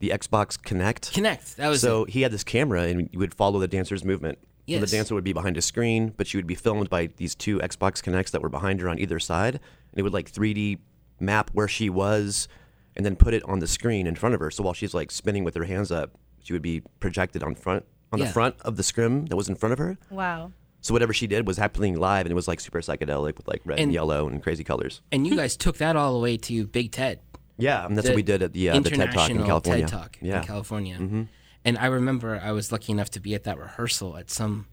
the 0.00 0.08
Xbox 0.10 0.58
Kinect. 0.58 1.12
Kinect. 1.12 1.54
That 1.56 1.68
was 1.68 1.80
So 1.80 2.04
it. 2.04 2.10
he 2.10 2.22
had 2.22 2.32
this 2.32 2.44
camera, 2.44 2.82
and 2.82 3.08
you 3.12 3.18
would 3.20 3.34
follow 3.34 3.60
the 3.60 3.68
dancer's 3.68 4.04
movement. 4.04 4.38
So 4.40 4.72
Yes. 4.74 4.80
the 4.90 4.96
dancer 4.98 5.14
would 5.14 5.24
be 5.24 5.32
behind 5.32 5.56
a 5.56 5.62
screen, 5.62 6.12
but 6.18 6.26
she 6.26 6.36
would 6.36 6.46
be 6.46 6.54
filmed 6.54 6.90
by 6.90 7.06
these 7.16 7.34
two 7.34 7.58
Xbox 7.60 8.02
Kinects 8.02 8.30
that 8.32 8.42
were 8.42 8.50
behind 8.50 8.80
her 8.82 8.88
on 8.90 8.98
either 8.98 9.18
side, 9.18 9.60
and 9.92 9.98
it 9.98 10.02
would 10.02 10.12
like 10.12 10.30
3D 10.30 10.78
map 11.20 11.50
where 11.52 11.68
she 11.68 11.90
was, 11.90 12.48
and 12.96 13.04
then 13.06 13.16
put 13.16 13.34
it 13.34 13.42
on 13.44 13.58
the 13.60 13.66
screen 13.66 14.06
in 14.06 14.14
front 14.14 14.34
of 14.34 14.40
her. 14.40 14.50
So 14.50 14.62
while 14.62 14.74
she's 14.74 14.94
like 14.94 15.10
spinning 15.10 15.44
with 15.44 15.54
her 15.54 15.64
hands 15.64 15.90
up, 15.92 16.16
she 16.42 16.52
would 16.52 16.62
be 16.62 16.82
projected 17.00 17.42
on 17.42 17.54
front 17.54 17.84
on 18.12 18.18
Yeah. 18.18 18.26
the 18.26 18.32
front 18.32 18.56
of 18.62 18.76
the 18.76 18.82
scrim 18.82 19.26
that 19.26 19.36
was 19.36 19.48
in 19.48 19.54
front 19.54 19.72
of 19.74 19.78
her. 19.78 19.98
wow. 20.10 20.52
So 20.80 20.94
whatever 20.94 21.12
she 21.12 21.26
did 21.26 21.44
was 21.46 21.56
happening 21.56 21.98
live, 21.98 22.24
and 22.24 22.30
it 22.30 22.36
was 22.36 22.46
like 22.46 22.60
super 22.60 22.80
psychedelic 22.80 23.36
with 23.36 23.48
like 23.48 23.60
red 23.64 23.78
and, 23.80 23.84
And- 23.86 23.92
yellow 23.92 24.28
and 24.28 24.40
crazy 24.40 24.62
colors. 24.62 25.02
and 25.10 25.26
you 25.26 25.34
guys 25.36 25.56
took 25.56 25.76
that 25.78 25.96
all 25.96 26.12
the 26.12 26.20
way 26.20 26.36
to 26.36 26.68
Big 26.68 26.92
Ted. 26.92 27.18
Yeah, 27.58 27.84
and 27.84 27.96
that's 27.96 28.06
what 28.06 28.14
we 28.14 28.22
did 28.22 28.40
at 28.42 28.52
the 28.52 28.70
uh, 28.70 28.78
the 28.78 28.90
TED 28.90 29.10
Talk 29.10 29.28
in 29.30 29.36
International 29.36 29.46
California. 29.46 29.86
TED 29.86 29.90
Talk 29.98 30.18
yeah, 30.22 30.38
in 30.40 30.44
California. 30.46 31.26
And 31.64 31.76
I 31.78 31.86
remember 31.86 32.40
I 32.42 32.52
was 32.52 32.70
lucky 32.70 32.92
enough 32.92 33.10
to 33.10 33.20
be 33.20 33.34
at 33.34 33.42
that 33.42 33.58
rehearsal 33.58 34.16
at 34.16 34.30
some 34.30 34.66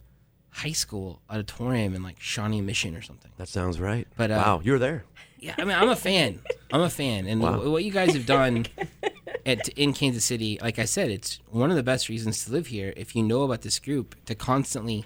high 0.55 0.71
school 0.71 1.21
auditorium 1.29 1.93
in 1.95 2.01
like 2.03 2.19
Shawnee 2.19 2.61
Mission 2.61 2.95
or 2.95 3.01
something. 3.01 3.31
that 3.37 3.47
sounds 3.49 3.79
right. 3.79 4.07
But, 4.15 4.31
uh, 4.31 4.35
wow, 4.45 4.61
you 4.63 4.71
were 4.71 4.79
there. 4.79 5.03
Yeah, 5.39 5.53
I 5.59 5.65
mean, 5.65 5.75
I'm 5.75 5.89
a 5.89 5.95
fan. 5.95 6.39
I'm 6.71 6.81
a 6.81 6.89
fan, 6.89 7.27
and 7.27 7.41
Wow. 7.41 7.69
what 7.69 7.83
you 7.83 7.91
guys 7.91 8.13
have 8.13 8.25
done 8.25 8.65
at 9.45 9.67
in 9.69 9.93
Kansas 9.93 10.23
City, 10.23 10.57
like 10.61 10.79
I 10.79 10.85
said, 10.85 11.09
it's 11.11 11.39
one 11.51 11.69
of 11.69 11.75
the 11.75 11.83
best 11.83 12.09
reasons 12.09 12.45
to 12.45 12.51
live 12.51 12.67
here. 12.67 12.93
If 12.95 13.15
you 13.15 13.21
know 13.21 13.43
about 13.43 13.61
this 13.61 13.77
group, 13.77 14.15
to 14.25 14.33
constantly 14.33 15.05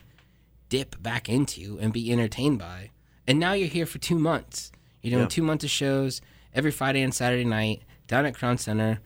dip 0.69 1.01
back 1.01 1.27
into 1.27 1.77
and 1.81 1.91
be 1.91 2.11
entertained 2.11 2.59
by, 2.59 2.91
and 3.27 3.39
now 3.39 3.53
you're 3.53 3.67
here 3.67 3.85
for 3.87 3.97
two 3.97 4.17
months. 4.19 4.71
You're 5.01 5.11
doing 5.11 5.23
Yeah. 5.23 5.29
two 5.29 5.43
months 5.43 5.63
of 5.63 5.71
shows 5.71 6.21
every 6.53 6.71
Friday 6.71 7.01
and 7.01 7.13
Saturday 7.13 7.43
night 7.43 7.81
down 8.07 8.25
at 8.25 8.35
Crown 8.35 8.57
Center. 8.57 8.99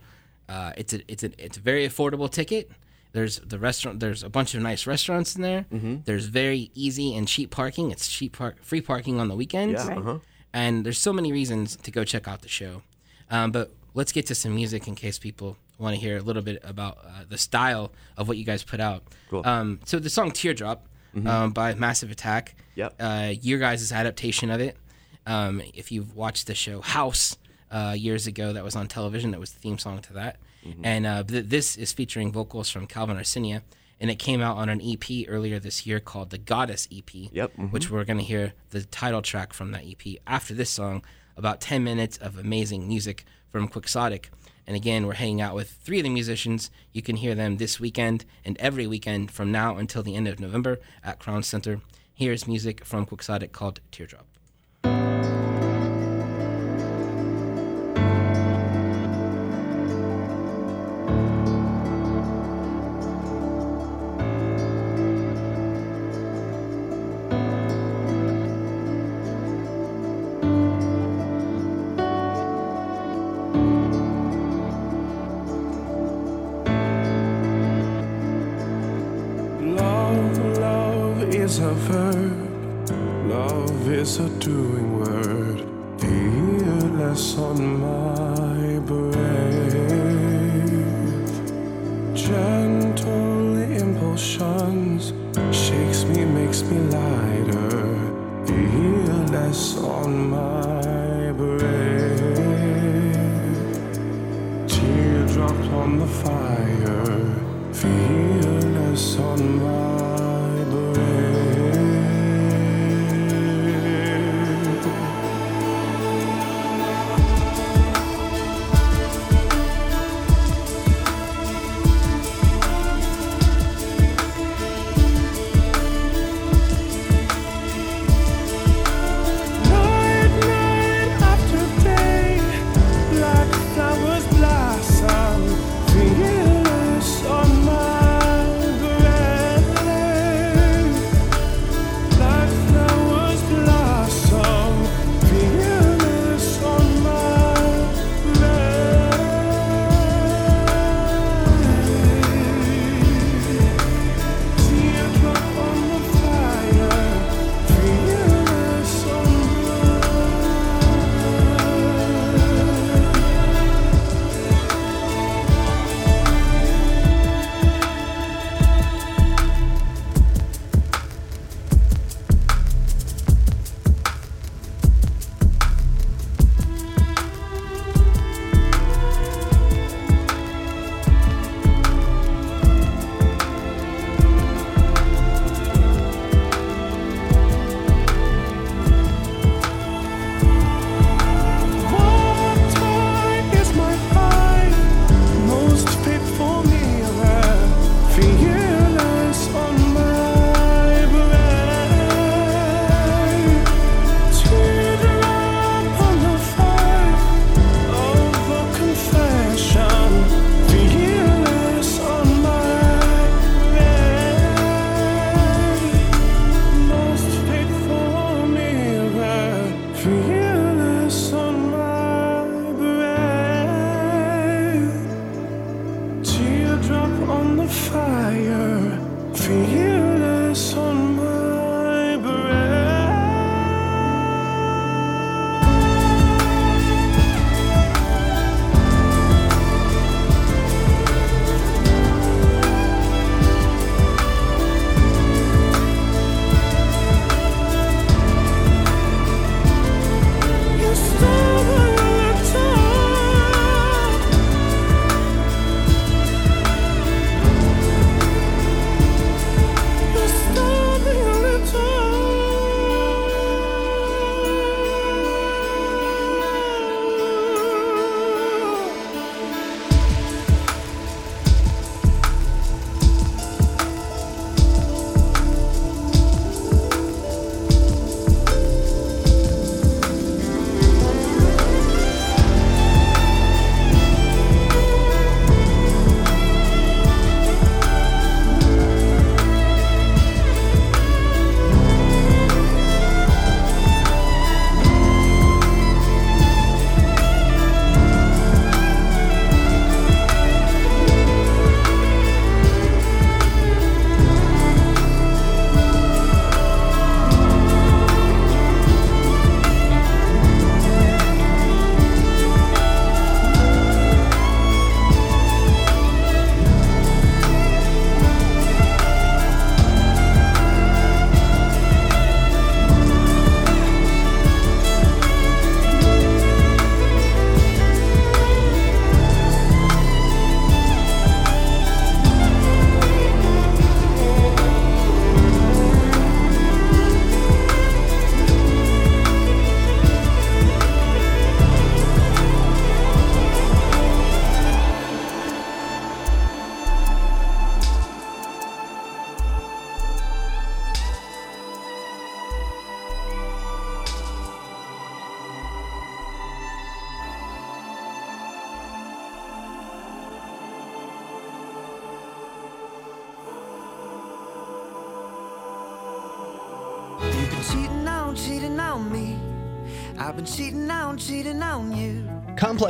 Uh, 0.50 0.74
it's 0.78 0.94
a 0.94 1.00
it's 1.12 1.24
a 1.24 1.32
it's 1.44 1.58
a 1.58 1.62
very 1.62 1.88
affordable 1.88 2.30
ticket. 2.30 2.70
There's 3.14 3.40
the 3.40 3.58
restaurant. 3.60 4.00
There's 4.00 4.24
a 4.24 4.30
bunch 4.30 4.54
of 4.56 4.62
nice 4.62 4.86
restaurants 4.86 5.36
in 5.36 5.42
there. 5.44 5.66
Mm-hmm. 5.72 5.98
There's 6.06 6.26
very 6.26 6.72
easy 6.74 7.16
and 7.16 7.28
cheap 7.28 7.52
parking. 7.52 7.92
It's 7.92 8.08
cheap 8.08 8.38
park, 8.38 8.58
free 8.64 8.82
parking 8.82 9.20
on 9.20 9.28
the 9.30 9.36
weekends 9.36 9.86
Yeah, 9.88 9.98
uh-huh. 9.98 10.18
and 10.52 10.84
there's 10.86 10.98
so 10.98 11.14
many 11.14 11.32
reasons 11.32 11.76
to 11.78 11.92
go 11.92 12.04
check 12.04 12.28
out 12.28 12.42
the 12.42 12.50
show. 12.50 12.82
Um, 13.30 13.52
but 13.52 13.72
let's 13.94 14.12
get 14.12 14.26
to 14.28 14.36
some 14.36 14.56
music 14.56 14.88
in 14.88 14.96
case 14.96 15.18
people 15.20 15.58
want 15.78 15.96
to 15.96 16.02
hear 16.02 16.18
a 16.18 16.22
little 16.22 16.42
bit 16.42 16.60
about 16.64 16.98
uh, 17.06 17.24
the 17.30 17.38
style 17.38 17.92
of 18.18 18.28
what 18.28 18.38
you 18.38 18.44
guys 18.46 18.64
put 18.64 18.80
out. 18.80 19.04
Cool. 19.30 19.44
Um, 19.46 19.80
so 19.86 20.00
the 20.00 20.10
song 20.10 20.32
"Teardrop" 20.32 20.88
um, 21.26 21.52
by 21.52 21.74
Massive 21.76 22.10
Attack. 22.12 22.56
Yep. 22.76 22.96
Uh, 23.00 23.34
your 23.42 23.60
guys' 23.60 23.92
adaptation 23.92 24.50
of 24.50 24.60
it. 24.60 24.76
Um, 25.28 25.62
if 25.74 25.92
you've 25.92 26.16
watched 26.16 26.48
the 26.48 26.56
show 26.56 26.82
House 26.82 27.38
uh, 27.72 27.94
years 27.96 28.26
ago, 28.28 28.54
that 28.54 28.64
was 28.64 28.76
on 28.76 28.88
television. 28.88 29.32
That 29.32 29.40
was 29.40 29.52
the 29.52 29.60
theme 29.60 29.78
song 29.78 30.02
to 30.02 30.14
that. 30.14 30.38
And 30.84 31.06
uh, 31.06 31.24
th- 31.24 31.46
this 31.46 31.76
is 31.76 31.92
featuring 31.92 32.32
vocals 32.32 32.70
from 32.70 32.88
Calvin 32.88 33.18
Arsenia, 33.18 33.62
and 34.00 34.10
it 34.10 34.20
came 34.20 34.42
out 34.42 34.58
on 34.58 34.70
an 34.70 34.82
EP 34.82 35.28
earlier 35.28 35.60
this 35.60 35.86
year 35.86 36.00
called 36.00 36.30
the 36.30 36.38
Goddess 36.38 36.88
EP 36.92 37.12
Yep, 37.32 37.54
mhm. 37.58 37.72
which 37.72 37.90
we're 37.90 38.04
going 38.04 38.18
to 38.20 38.24
hear 38.24 38.54
the 38.72 38.84
title 38.84 39.22
track 39.22 39.54
from 39.54 39.72
that 39.72 39.84
EP 39.86 40.18
after 40.28 40.54
this 40.54 40.70
song. 40.70 41.04
About 41.36 41.62
10 41.62 41.84
minutes 41.84 42.18
of 42.18 42.38
amazing 42.38 42.88
music 42.88 43.26
from 43.50 43.68
Quixotic. 43.68 44.30
And 44.68 44.76
again, 44.76 45.08
we're 45.08 45.14
hanging 45.16 45.42
out 45.42 45.56
with 45.56 45.72
three 45.72 46.00
of 46.00 46.04
the 46.04 46.10
musicians. 46.10 46.70
You 46.92 47.02
can 47.02 47.16
hear 47.18 47.34
them 47.36 47.58
this 47.58 47.80
weekend 47.80 48.26
and 48.46 48.58
every 48.60 48.88
weekend 48.88 49.32
from 49.32 49.52
now 49.52 49.78
until 49.78 50.04
the 50.04 50.16
end 50.16 50.28
of 50.28 50.40
November 50.40 50.80
at 51.04 51.20
Crown 51.20 51.44
Center. 51.44 51.82
Here's 52.14 52.48
music 52.48 52.86
from 52.86 53.06
Quixotic 53.06 53.52
called 53.52 53.80
Teardrop. 53.92 54.28
Doing 84.64 85.00
word. 85.00 85.60
On 87.38 87.80
my 87.80 88.13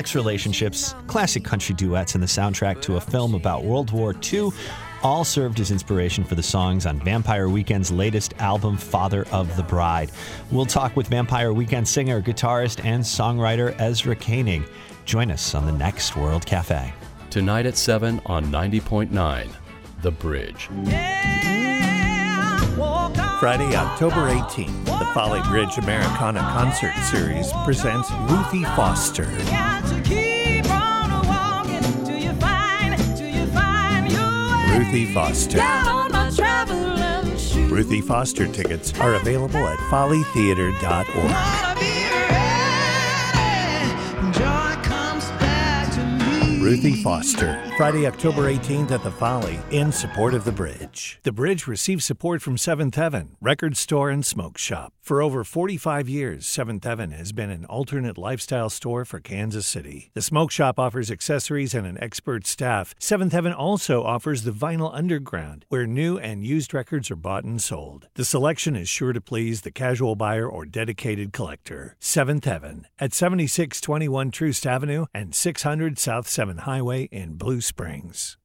Complex 0.03 0.15
relationships, 0.15 0.95
classic 1.07 1.45
country 1.45 1.74
duets, 1.75 2.13
and 2.13 2.22
the 2.22 2.27
soundtrack 2.27 2.81
to 2.81 2.98
a 2.98 3.00
film 3.00 3.36
about 3.36 3.63
World 3.63 3.91
War 3.91 4.13
II 4.33 4.50
all 5.01 5.24
served 5.24 5.62
as 5.62 5.72
inspiration 5.72 6.25
for 6.25 6.36
the 6.36 6.43
songs 6.43 6.86
on 6.86 7.00
Vampire 7.00 7.48
Weekend's 7.48 7.89
latest 7.89 8.33
album, 8.39 8.75
Father 8.75 9.25
of 9.31 9.55
the 9.55 9.63
Bride. 9.63 10.12
We'll 10.51 10.65
talk 10.65 10.98
with 10.98 11.07
Vampire 11.07 11.53
Weekend 11.53 11.88
singer, 11.88 12.22
guitarist, 12.22 12.83
and 12.83 13.01
songwriter 13.01 13.79
Ezra 13.79 14.17
Koenig. 14.17 14.63
Join 15.05 15.31
us 15.31 15.55
on 15.55 15.65
the 15.65 15.72
next 15.72 16.17
World 16.17 16.45
Cafe. 16.45 16.93
Tonight 17.29 17.65
at 17.65 17.77
7 17.77 18.19
on 18.25 18.48
90.9, 18.48 19.50
The 20.01 20.12
Bridge. 20.12 20.67
Friday, 23.43 23.75
October 23.75 24.29
18th, 24.29 24.85
the 24.85 25.05
Folly 25.13 25.41
Bridge 25.50 25.77
Americana 25.77 26.39
Concert 26.39 26.93
Series 27.12 27.51
presents 27.65 28.09
Ruthie 28.29 28.63
Foster. 28.63 29.25
Ruthie 34.71 35.13
Foster. 35.13 35.57
Ruthie 37.67 38.00
Foster 38.00 38.47
tickets 38.47 38.97
are 39.01 39.15
available 39.15 39.67
at 39.67 39.77
follytheater.org. 39.91 41.73
Ruthie 46.63 47.03
Foster, 47.03 47.62
Friday, 47.75 48.08
October 48.08 48.43
18th 48.43 48.91
at 48.91 49.03
the 49.03 49.12
Folly, 49.12 49.60
in 49.72 49.91
support 49.91 50.34
of 50.34 50.46
the 50.46 50.51
Bridge. 50.53 51.20
The 51.24 51.34
Bridge 51.34 51.67
receives 51.67 52.05
support 52.05 52.41
from 52.41 52.58
Seventh 52.58 52.96
Heaven, 52.96 53.36
record 53.41 53.75
store 53.75 54.10
and 54.10 54.25
smoke 54.25 54.58
shop. 54.58 54.93
For 55.01 55.22
over 55.22 55.43
45 55.43 56.08
years, 56.08 56.46
Seventh 56.46 56.86
Heaven 56.86 57.12
has 57.12 57.34
been 57.34 57.50
an 57.50 57.65
alternate 57.65 58.17
lifestyle 58.17 58.70
store 58.70 59.03
for 59.03 59.20
Kansas 59.20 59.67
City. 59.67 60.10
The 60.13 60.22
smoke 60.22 60.51
shop 60.51 60.79
offers 60.79 61.12
accessories 61.12 61.74
and 61.74 61.86
an 61.86 62.01
expert 62.01 62.48
staff. 62.48 62.96
Seventh 62.98 63.34
Heaven 63.34 63.51
also 63.51 64.01
offers 64.01 64.43
the 64.43 64.51
Vinyl 64.51 64.96
Underground, 64.96 65.65
where 65.67 65.86
new 65.86 66.17
and 66.17 66.46
used 66.46 66.74
records 66.74 67.12
are 67.12 67.17
bought 67.17 67.43
and 67.43 67.62
sold. 67.62 68.08
The 68.13 68.24
selection 68.24 68.77
is 68.77 68.88
sure 68.88 69.12
to 69.12 69.20
please 69.20 69.63
the 69.63 69.72
casual 69.72 70.15
buyer 70.15 70.48
or 70.48 70.63
dedicated 70.63 71.34
collector. 71.34 71.98
Seventh 72.00 72.46
Heaven 72.46 72.88
at 73.00 73.13
7621 73.13 74.32
Troost 74.32 74.65
Avenue 74.65 75.08
and 75.13 75.36
600 75.36 76.00
South 76.00 76.29
7 76.29 76.52
Highway 76.60 77.03
in 77.12 77.36
Blue 77.36 77.62
Springs. 77.62 78.38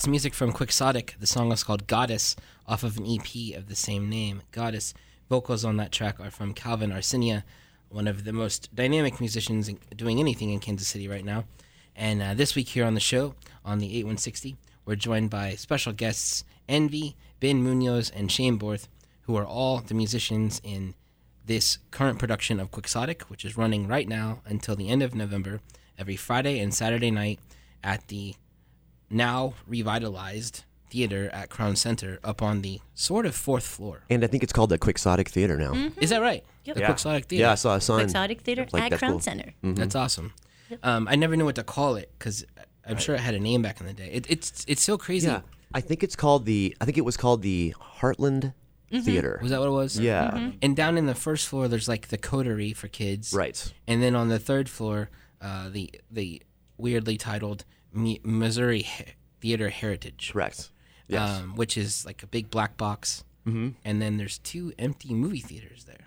That's 0.00 0.08
music 0.08 0.32
from 0.32 0.54
Quixotic. 0.54 1.18
The 1.20 1.26
song 1.26 1.52
is 1.52 1.62
called 1.62 1.86
Goddess 1.86 2.34
off 2.66 2.84
of 2.84 2.96
an 2.96 3.04
EP 3.04 3.54
of 3.54 3.68
the 3.68 3.76
same 3.76 4.08
name, 4.08 4.40
Goddess. 4.50 4.94
Vocals 5.28 5.62
on 5.62 5.76
that 5.76 5.92
track 5.92 6.18
are 6.18 6.30
from 6.30 6.54
Calvin 6.54 6.90
Arsenia, 6.90 7.42
one 7.90 8.08
of 8.08 8.24
the 8.24 8.32
most 8.32 8.74
dynamic 8.74 9.20
musicians 9.20 9.70
doing 9.94 10.18
anything 10.18 10.48
in 10.48 10.58
Kansas 10.58 10.88
City 10.88 11.06
right 11.06 11.22
now. 11.22 11.44
And 11.94 12.22
uh, 12.22 12.32
this 12.32 12.54
week 12.54 12.68
here 12.68 12.86
on 12.86 12.94
the 12.94 12.98
show, 12.98 13.34
on 13.62 13.78
the 13.78 13.88
8160, 13.88 14.56
we're 14.86 14.96
joined 14.96 15.28
by 15.28 15.54
special 15.56 15.92
guests 15.92 16.44
Envy, 16.66 17.14
Ben 17.38 17.62
Munoz, 17.62 18.08
and 18.08 18.32
Shane 18.32 18.56
Borth, 18.56 18.88
who 19.24 19.36
are 19.36 19.44
all 19.44 19.80
the 19.80 19.92
musicians 19.92 20.62
in 20.64 20.94
this 21.44 21.76
current 21.90 22.18
production 22.18 22.58
of 22.58 22.70
Quixotic, 22.70 23.24
which 23.24 23.44
is 23.44 23.58
running 23.58 23.86
right 23.86 24.08
now 24.08 24.40
until 24.46 24.76
the 24.76 24.88
end 24.88 25.02
of 25.02 25.14
November, 25.14 25.60
every 25.98 26.16
Friday 26.16 26.58
and 26.58 26.72
Saturday 26.72 27.10
night 27.10 27.38
at 27.84 28.08
the 28.08 28.34
now 29.10 29.54
revitalized 29.66 30.64
theater 30.88 31.30
at 31.32 31.50
Crown 31.50 31.76
Center 31.76 32.18
up 32.24 32.42
on 32.42 32.62
the 32.62 32.80
sort 32.94 33.26
of 33.26 33.34
fourth 33.34 33.64
floor. 33.66 34.02
And 34.10 34.24
I 34.24 34.26
think 34.26 34.42
it's 34.42 34.52
called 34.52 34.70
the 34.70 34.78
Quixotic 34.78 35.28
Theater 35.28 35.56
now. 35.56 35.90
Is 36.00 36.10
that 36.10 36.20
right? 36.20 36.44
Yep. 36.64 36.74
The 36.76 36.80
Yeah. 36.82 36.86
Quixotic 36.88 37.24
Theater. 37.26 37.42
Yeah, 37.42 37.52
I 37.52 37.54
saw 37.56 37.74
a 37.76 37.80
sign. 37.80 38.06
Quixotic 38.06 38.40
Theater 38.40 38.66
Like, 38.72 38.84
at 38.84 38.90
that's 38.90 38.98
Crown 39.00 39.12
cool. 39.12 39.20
Center. 39.20 39.54
Mhm. 39.62 39.76
That's 39.76 39.94
awesome. 39.94 40.32
Um, 40.82 41.06
I 41.08 41.16
never 41.16 41.36
knew 41.36 41.44
what 41.44 41.56
to 41.56 41.64
call 41.64 41.96
it 41.96 42.10
because 42.18 42.44
I'm 42.86 42.96
sure 42.98 43.14
it 43.14 43.20
had 43.20 43.34
a 43.34 43.40
name 43.40 43.62
back 43.62 43.80
in 43.80 43.86
the 43.86 43.92
day. 43.92 44.10
It, 44.12 44.26
it's 44.28 44.64
it's 44.68 44.82
so 44.82 44.96
crazy. 44.98 45.26
Yeah, 45.28 45.40
I 45.74 45.80
think 45.80 46.02
it's 46.02 46.16
called 46.16 46.44
the. 46.46 46.76
I 46.80 46.84
think 46.84 46.96
it 46.98 47.04
was 47.04 47.16
called 47.16 47.42
the 47.42 47.74
Heartland 48.00 48.54
Theater. 48.90 49.38
Was 49.42 49.50
that 49.50 49.60
what 49.60 49.66
it 49.68 49.72
was? 49.72 49.98
Yeah. 49.98 50.50
And 50.62 50.76
down 50.76 50.96
in 50.98 51.06
the 51.06 51.14
first 51.14 51.46
floor, 51.48 51.66
there's 51.68 51.88
like 51.88 52.08
the 52.08 52.18
coterie 52.18 52.72
for 52.72 52.88
kids. 52.88 53.32
Right. 53.32 53.72
And 53.86 54.02
then 54.02 54.14
on 54.16 54.28
the 54.28 54.38
third 54.38 54.68
floor, 54.68 55.10
uh, 55.40 55.68
the 55.70 55.90
the 56.10 56.42
weirdly 56.76 57.16
titled 57.16 57.64
Mi- 57.92 58.20
Missouri 58.22 58.82
He- 58.82 59.04
Theater 59.40 59.68
Heritage. 59.70 60.30
Correct. 60.32 60.70
Yes. 61.08 61.40
Um, 61.40 61.56
which 61.56 61.76
is 61.76 62.04
like 62.06 62.22
a 62.22 62.26
big 62.26 62.50
black 62.50 62.76
box. 62.76 63.24
Mm-hmm. 63.46 63.70
And 63.84 64.00
then 64.02 64.16
there's 64.16 64.38
two 64.38 64.72
empty 64.78 65.12
movie 65.14 65.40
theaters 65.40 65.84
there. 65.84 66.06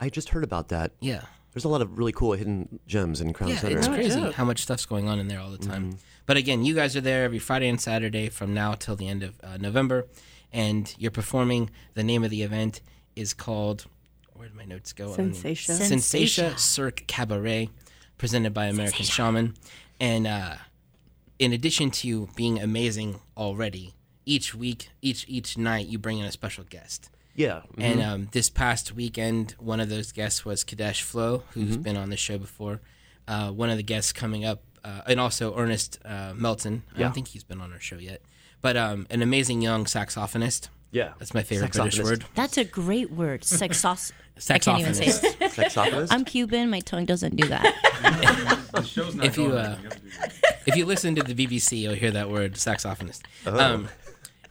I 0.00 0.08
just 0.10 0.30
heard 0.30 0.44
about 0.44 0.68
that. 0.68 0.92
Yeah. 1.00 1.22
There's 1.52 1.64
a 1.64 1.68
lot 1.68 1.80
of 1.82 1.98
really 1.98 2.12
cool 2.12 2.32
hidden 2.32 2.80
gems 2.86 3.20
in 3.20 3.32
Crown 3.32 3.50
Yeah, 3.50 3.58
Center. 3.58 3.78
it's 3.78 3.88
crazy 3.88 4.30
how 4.32 4.44
much 4.44 4.60
stuff's 4.62 4.84
going 4.86 5.08
on 5.08 5.18
in 5.18 5.28
there 5.28 5.40
all 5.40 5.50
the 5.50 5.58
time. 5.58 5.96
But 6.26 6.36
again, 6.36 6.64
you 6.64 6.74
guys 6.74 6.94
are 6.96 7.00
there 7.00 7.24
every 7.24 7.38
Friday 7.38 7.68
and 7.68 7.80
Saturday 7.80 8.28
from 8.28 8.52
now 8.52 8.74
till 8.74 8.94
the 8.94 9.08
end 9.08 9.22
of 9.22 9.36
uh, 9.42 9.56
November, 9.56 10.06
and 10.52 10.94
you're 10.98 11.10
performing. 11.10 11.70
The 11.94 12.02
name 12.02 12.24
of 12.24 12.30
the 12.30 12.42
event 12.42 12.82
is 13.14 13.32
called. 13.32 13.86
Where 14.34 14.48
did 14.48 14.56
my 14.56 14.66
notes 14.66 14.92
go? 14.92 15.12
on 15.12 15.16
the- 15.30 15.36
Sensatia. 15.36 15.80
Sensatia 15.80 16.58
Cirque 16.58 17.04
Cabaret, 17.06 17.70
presented 18.18 18.52
by 18.52 18.66
American 18.66 19.04
Shaman, 19.06 19.54
and 19.98 20.26
uh, 20.26 20.56
in 21.38 21.52
addition 21.52 21.90
to 21.90 22.28
being 22.36 22.60
amazing 22.60 23.20
already, 23.36 23.94
each 24.24 24.54
week, 24.54 24.90
each 25.02 25.24
each 25.28 25.56
night, 25.58 25.86
you 25.86 25.98
bring 25.98 26.18
in 26.18 26.24
a 26.26 26.32
special 26.32 26.64
guest. 26.64 27.10
Yeah. 27.34 27.62
And 27.76 28.00
mhm. 28.00 28.06
um, 28.06 28.28
this 28.32 28.48
past 28.48 28.94
weekend, 28.94 29.54
one 29.58 29.78
of 29.78 29.88
those 29.90 30.10
guests 30.12 30.44
was 30.44 30.64
Kadesh 30.64 31.02
Flow, 31.02 31.42
who's 31.50 31.76
Mhm. 31.76 31.82
been 31.82 31.96
on 31.96 32.08
the 32.10 32.16
show 32.16 32.38
before. 32.38 32.80
Uh, 33.28 33.50
one 33.50 33.68
of 33.70 33.76
the 33.76 33.82
guests 33.82 34.12
coming 34.12 34.44
up, 34.44 34.62
uh, 34.84 35.02
and 35.06 35.20
also 35.20 35.54
Ernest 35.56 35.98
uh, 36.04 36.32
Melton. 36.34 36.82
I 36.94 36.98
Yeah. 36.98 37.04
don't 37.04 37.12
think 37.14 37.28
he's 37.28 37.44
been 37.44 37.60
on 37.60 37.72
our 37.72 37.80
show 37.80 37.98
yet, 37.98 38.22
but 38.62 38.76
um, 38.76 39.06
an 39.10 39.20
amazing 39.20 39.60
young 39.60 39.84
saxophonist. 39.84 40.68
Yeah. 40.96 41.12
that's 41.18 41.34
my 41.34 41.42
favorite 41.42 41.72
British 41.72 42.00
word. 42.00 42.24
That's 42.34 42.56
a 42.56 42.64
great 42.64 43.10
word. 43.10 43.42
Sexos. 43.42 44.12
I 44.50 44.58
can't 44.58 44.80
even 44.80 44.94
say 44.94 45.06
Saxophonist. 45.06 45.40
it. 45.40 45.52
Saxophonist? 45.52 46.08
I'm 46.10 46.24
Cuban. 46.24 46.70
My 46.70 46.80
tongue 46.80 47.04
doesn't 47.04 47.36
do 47.36 47.48
that. 47.48 48.64
if 49.22 49.38
you 49.38 49.52
uh, 49.52 49.76
if 50.66 50.76
you 50.76 50.84
listen 50.86 51.14
to 51.14 51.22
the 51.22 51.34
BBC, 51.34 51.78
you'll 51.80 51.94
hear 51.94 52.10
that 52.10 52.30
word 52.30 52.54
saxophonist. 52.54 53.22
Oh. 53.46 53.58
Um, 53.58 53.88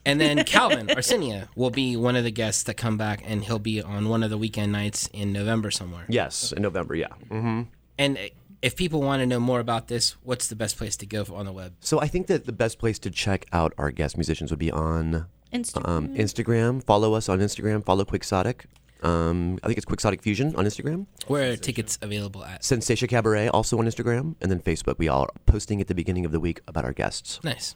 and 0.05 0.21
then 0.21 0.43
Calvin 0.43 0.87
Arsenia 0.87 1.47
will 1.55 1.71
be 1.71 1.97
one 1.97 2.15
of 2.15 2.23
the 2.23 2.31
guests 2.31 2.63
that 2.63 2.75
come 2.75 2.95
back, 2.97 3.23
and 3.25 3.43
he'll 3.43 3.59
be 3.59 3.81
on 3.81 4.07
one 4.07 4.23
of 4.23 4.29
the 4.29 4.37
weekend 4.37 4.71
nights 4.71 5.09
in 5.13 5.33
November 5.33 5.71
somewhere. 5.71 6.05
yes, 6.09 6.51
in 6.51 6.61
November. 6.61 6.95
Yeah. 6.95 7.07
Mm-hmm. 7.29 7.63
And 7.97 8.19
if 8.61 8.75
people 8.75 9.01
want 9.01 9.21
to 9.21 9.25
know 9.25 9.39
more 9.39 9.59
about 9.59 9.87
this, 9.87 10.15
what's 10.23 10.47
the 10.47 10.55
best 10.55 10.77
place 10.77 10.95
to 10.97 11.05
go 11.05 11.25
on 11.33 11.45
the 11.45 11.51
web? 11.51 11.73
So 11.79 11.99
I 11.99 12.07
think 12.07 12.27
that 12.27 12.45
the 12.45 12.51
best 12.51 12.79
place 12.79 12.99
to 12.99 13.11
check 13.11 13.45
out 13.51 13.73
our 13.77 13.91
guest 13.91 14.17
musicians 14.17 14.51
would 14.51 14.59
be 14.59 14.71
on 14.71 15.27
Instagram. 15.53 15.87
um, 15.87 16.07
Instagram. 16.15 16.83
Follow 16.83 17.13
us 17.13 17.29
on 17.29 17.39
Instagram. 17.39 17.85
Follow 17.85 18.05
Quixotic. 18.05 18.65
Um, 19.03 19.59
I 19.61 19.67
think 19.67 19.77
it's 19.77 19.85
Quixotic 19.85 20.21
Fusion 20.21 20.55
on 20.55 20.65
Instagram. 20.65 21.05
Where 21.27 21.51
are 21.51 21.55
tickets 21.55 21.99
available 22.01 22.43
at? 22.43 22.61
Sensatia 22.61 23.07
Cabaret 23.07 23.49
also 23.49 23.77
on 23.77 23.85
Instagram, 23.85 24.35
and 24.41 24.49
then 24.49 24.59
Facebook. 24.59 24.97
We 24.97 25.07
all 25.07 25.23
are 25.23 25.29
posting 25.45 25.81
at 25.81 25.87
the 25.87 25.95
beginning 25.95 26.25
of 26.25 26.31
the 26.31 26.39
week 26.39 26.61
about 26.67 26.85
our 26.85 26.93
guests. 26.93 27.39
Nice. 27.43 27.75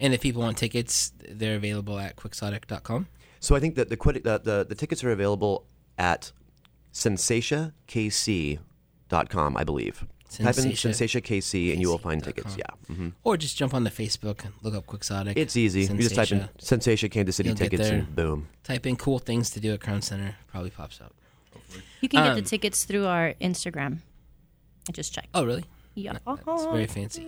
And 0.00 0.12
if 0.12 0.22
people 0.22 0.42
want 0.42 0.58
tickets, 0.58 1.12
they're 1.28 1.56
available 1.56 1.98
at 1.98 2.16
quixotic.com. 2.16 3.06
So 3.38 3.54
I 3.54 3.60
think 3.60 3.76
that 3.76 3.90
the 3.90 3.96
the, 3.96 4.40
the, 4.42 4.66
the 4.68 4.74
tickets 4.74 5.04
are 5.04 5.12
available 5.12 5.66
at 5.96 6.32
sensatiakc.com, 6.92 9.56
I 9.56 9.64
believe. 9.64 10.06
Type 10.30 10.58
in 10.58 10.64
Sensatia- 10.72 10.90
Sensatia 10.90 11.22
KC 11.22 11.72
and 11.72 11.80
you 11.80 11.88
will 11.88 11.98
find 11.98 12.22
tickets. 12.24 12.56
Yeah. 12.56 12.64
hmm 12.94 13.10
Or 13.22 13.36
just 13.36 13.56
jump 13.56 13.72
on 13.74 13.84
the 13.84 13.90
Facebook 13.90 14.44
and 14.44 14.52
look 14.62 14.74
up 14.74 14.86
Quixotic. 14.86 15.36
It's 15.36 15.56
easy. 15.56 15.82
You 15.82 15.88
just 15.98 16.14
type 16.16 16.32
in 16.32 16.48
Sensatia 16.58 17.10
Kansas 17.10 17.36
City 17.36 17.50
You'll 17.50 17.56
tickets 17.56 17.88
and 17.88 18.14
boom. 18.16 18.48
Type 18.64 18.84
in 18.86 18.96
cool 18.96 19.18
things 19.20 19.50
to 19.50 19.60
do 19.60 19.72
at 19.74 19.80
Crown 19.80 20.02
Center. 20.02 20.34
Probably 20.48 20.70
pops 20.70 21.00
up. 21.00 21.12
You 22.00 22.08
can 22.08 22.22
get 22.22 22.30
Um, 22.30 22.36
the 22.36 22.42
tickets 22.42 22.84
through 22.84 23.06
our 23.06 23.34
Instagram. 23.40 23.98
I 24.88 24.92
just 24.92 25.14
checked. 25.14 25.28
Oh, 25.34 25.44
really? 25.44 25.64
Yeah. 25.94 26.18
It's 26.26 26.64
very 26.64 26.86
fancy. 26.86 27.26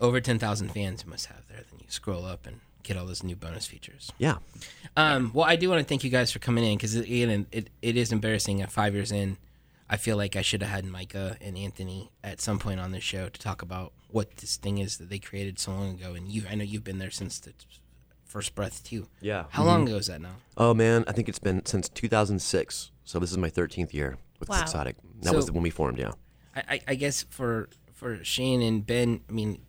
Over 0.00 0.20
10,000 0.20 0.68
fans 0.70 1.04
you 1.04 1.10
must 1.10 1.26
have 1.26 1.46
there. 1.48 1.58
Then 1.70 1.78
you 1.80 1.86
scroll 1.88 2.24
up 2.24 2.46
and 2.46 2.60
get 2.82 2.96
all 2.96 3.06
those 3.06 3.22
new 3.22 3.36
bonus 3.36 3.66
features. 3.66 4.10
Yeah. 4.18 4.36
Um, 4.96 5.30
well, 5.34 5.44
I 5.46 5.56
do 5.56 5.68
want 5.70 5.80
to 5.80 5.84
thank 5.84 6.04
you 6.04 6.10
guys 6.10 6.32
for 6.32 6.38
coming 6.38 6.64
in 6.64 6.76
because 6.76 6.94
again, 6.96 7.46
it, 7.52 7.70
it 7.82 7.96
is 7.96 8.12
embarrassing. 8.12 8.60
At 8.62 8.72
five 8.72 8.94
years 8.94 9.12
in, 9.12 9.36
I 9.88 9.96
feel 9.96 10.16
like 10.16 10.34
I 10.36 10.42
should 10.42 10.62
have 10.62 10.70
had 10.70 10.84
Micah 10.84 11.36
and 11.40 11.58
Anthony 11.58 12.10
at 12.22 12.40
some 12.40 12.58
point 12.58 12.80
on 12.80 12.90
the 12.92 13.00
show 13.00 13.28
to 13.28 13.40
talk 13.40 13.60
about 13.62 13.92
what 14.08 14.36
this 14.38 14.56
thing 14.56 14.78
is 14.78 14.96
that 14.98 15.10
they 15.10 15.18
created 15.18 15.58
so 15.58 15.72
long 15.72 15.90
ago. 16.00 16.14
And 16.14 16.28
you, 16.28 16.44
I 16.50 16.54
know 16.54 16.64
you've 16.64 16.84
been 16.84 16.98
there 16.98 17.10
since 17.10 17.38
the 17.38 17.52
first 18.24 18.54
breath 18.54 18.82
too. 18.82 19.08
Yeah. 19.20 19.44
How 19.50 19.62
long 19.64 19.86
ago 19.86 19.96
is 19.96 20.06
that 20.06 20.20
now? 20.20 20.36
Oh 20.56 20.72
man, 20.74 21.04
I 21.06 21.12
think 21.12 21.28
it's 21.28 21.38
been 21.38 21.64
since 21.66 21.88
2006. 21.88 22.90
So 23.04 23.18
this 23.18 23.30
is 23.30 23.38
my 23.38 23.50
13th 23.50 23.92
year 23.92 24.16
with 24.40 24.48
Wow. 24.48 24.62
Quixotic. 24.62 24.96
That 25.22 25.34
was 25.34 25.50
when 25.50 25.62
we 25.62 25.70
formed. 25.70 25.98
Yeah. 25.98 26.12
I, 26.56 26.62
I, 26.68 26.80
I 26.88 26.94
guess 26.94 27.24
for 27.28 27.68
for 27.92 28.22
Shane 28.24 28.60
and 28.62 28.84
Ben, 28.86 29.20
I 29.28 29.32
mean, 29.32 29.60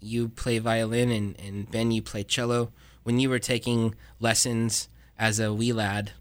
you 0.00 0.28
play 0.28 0.58
violin 0.58 1.10
and, 1.10 1.38
and 1.40 1.70
Ben, 1.70 1.90
you 1.90 2.02
play 2.02 2.22
cello. 2.22 2.72
When 3.02 3.18
you 3.18 3.28
were 3.30 3.38
taking 3.38 3.94
lessons 4.20 4.88
as 5.18 5.40
a 5.40 5.52
wee 5.52 5.72
lad, 5.72 6.12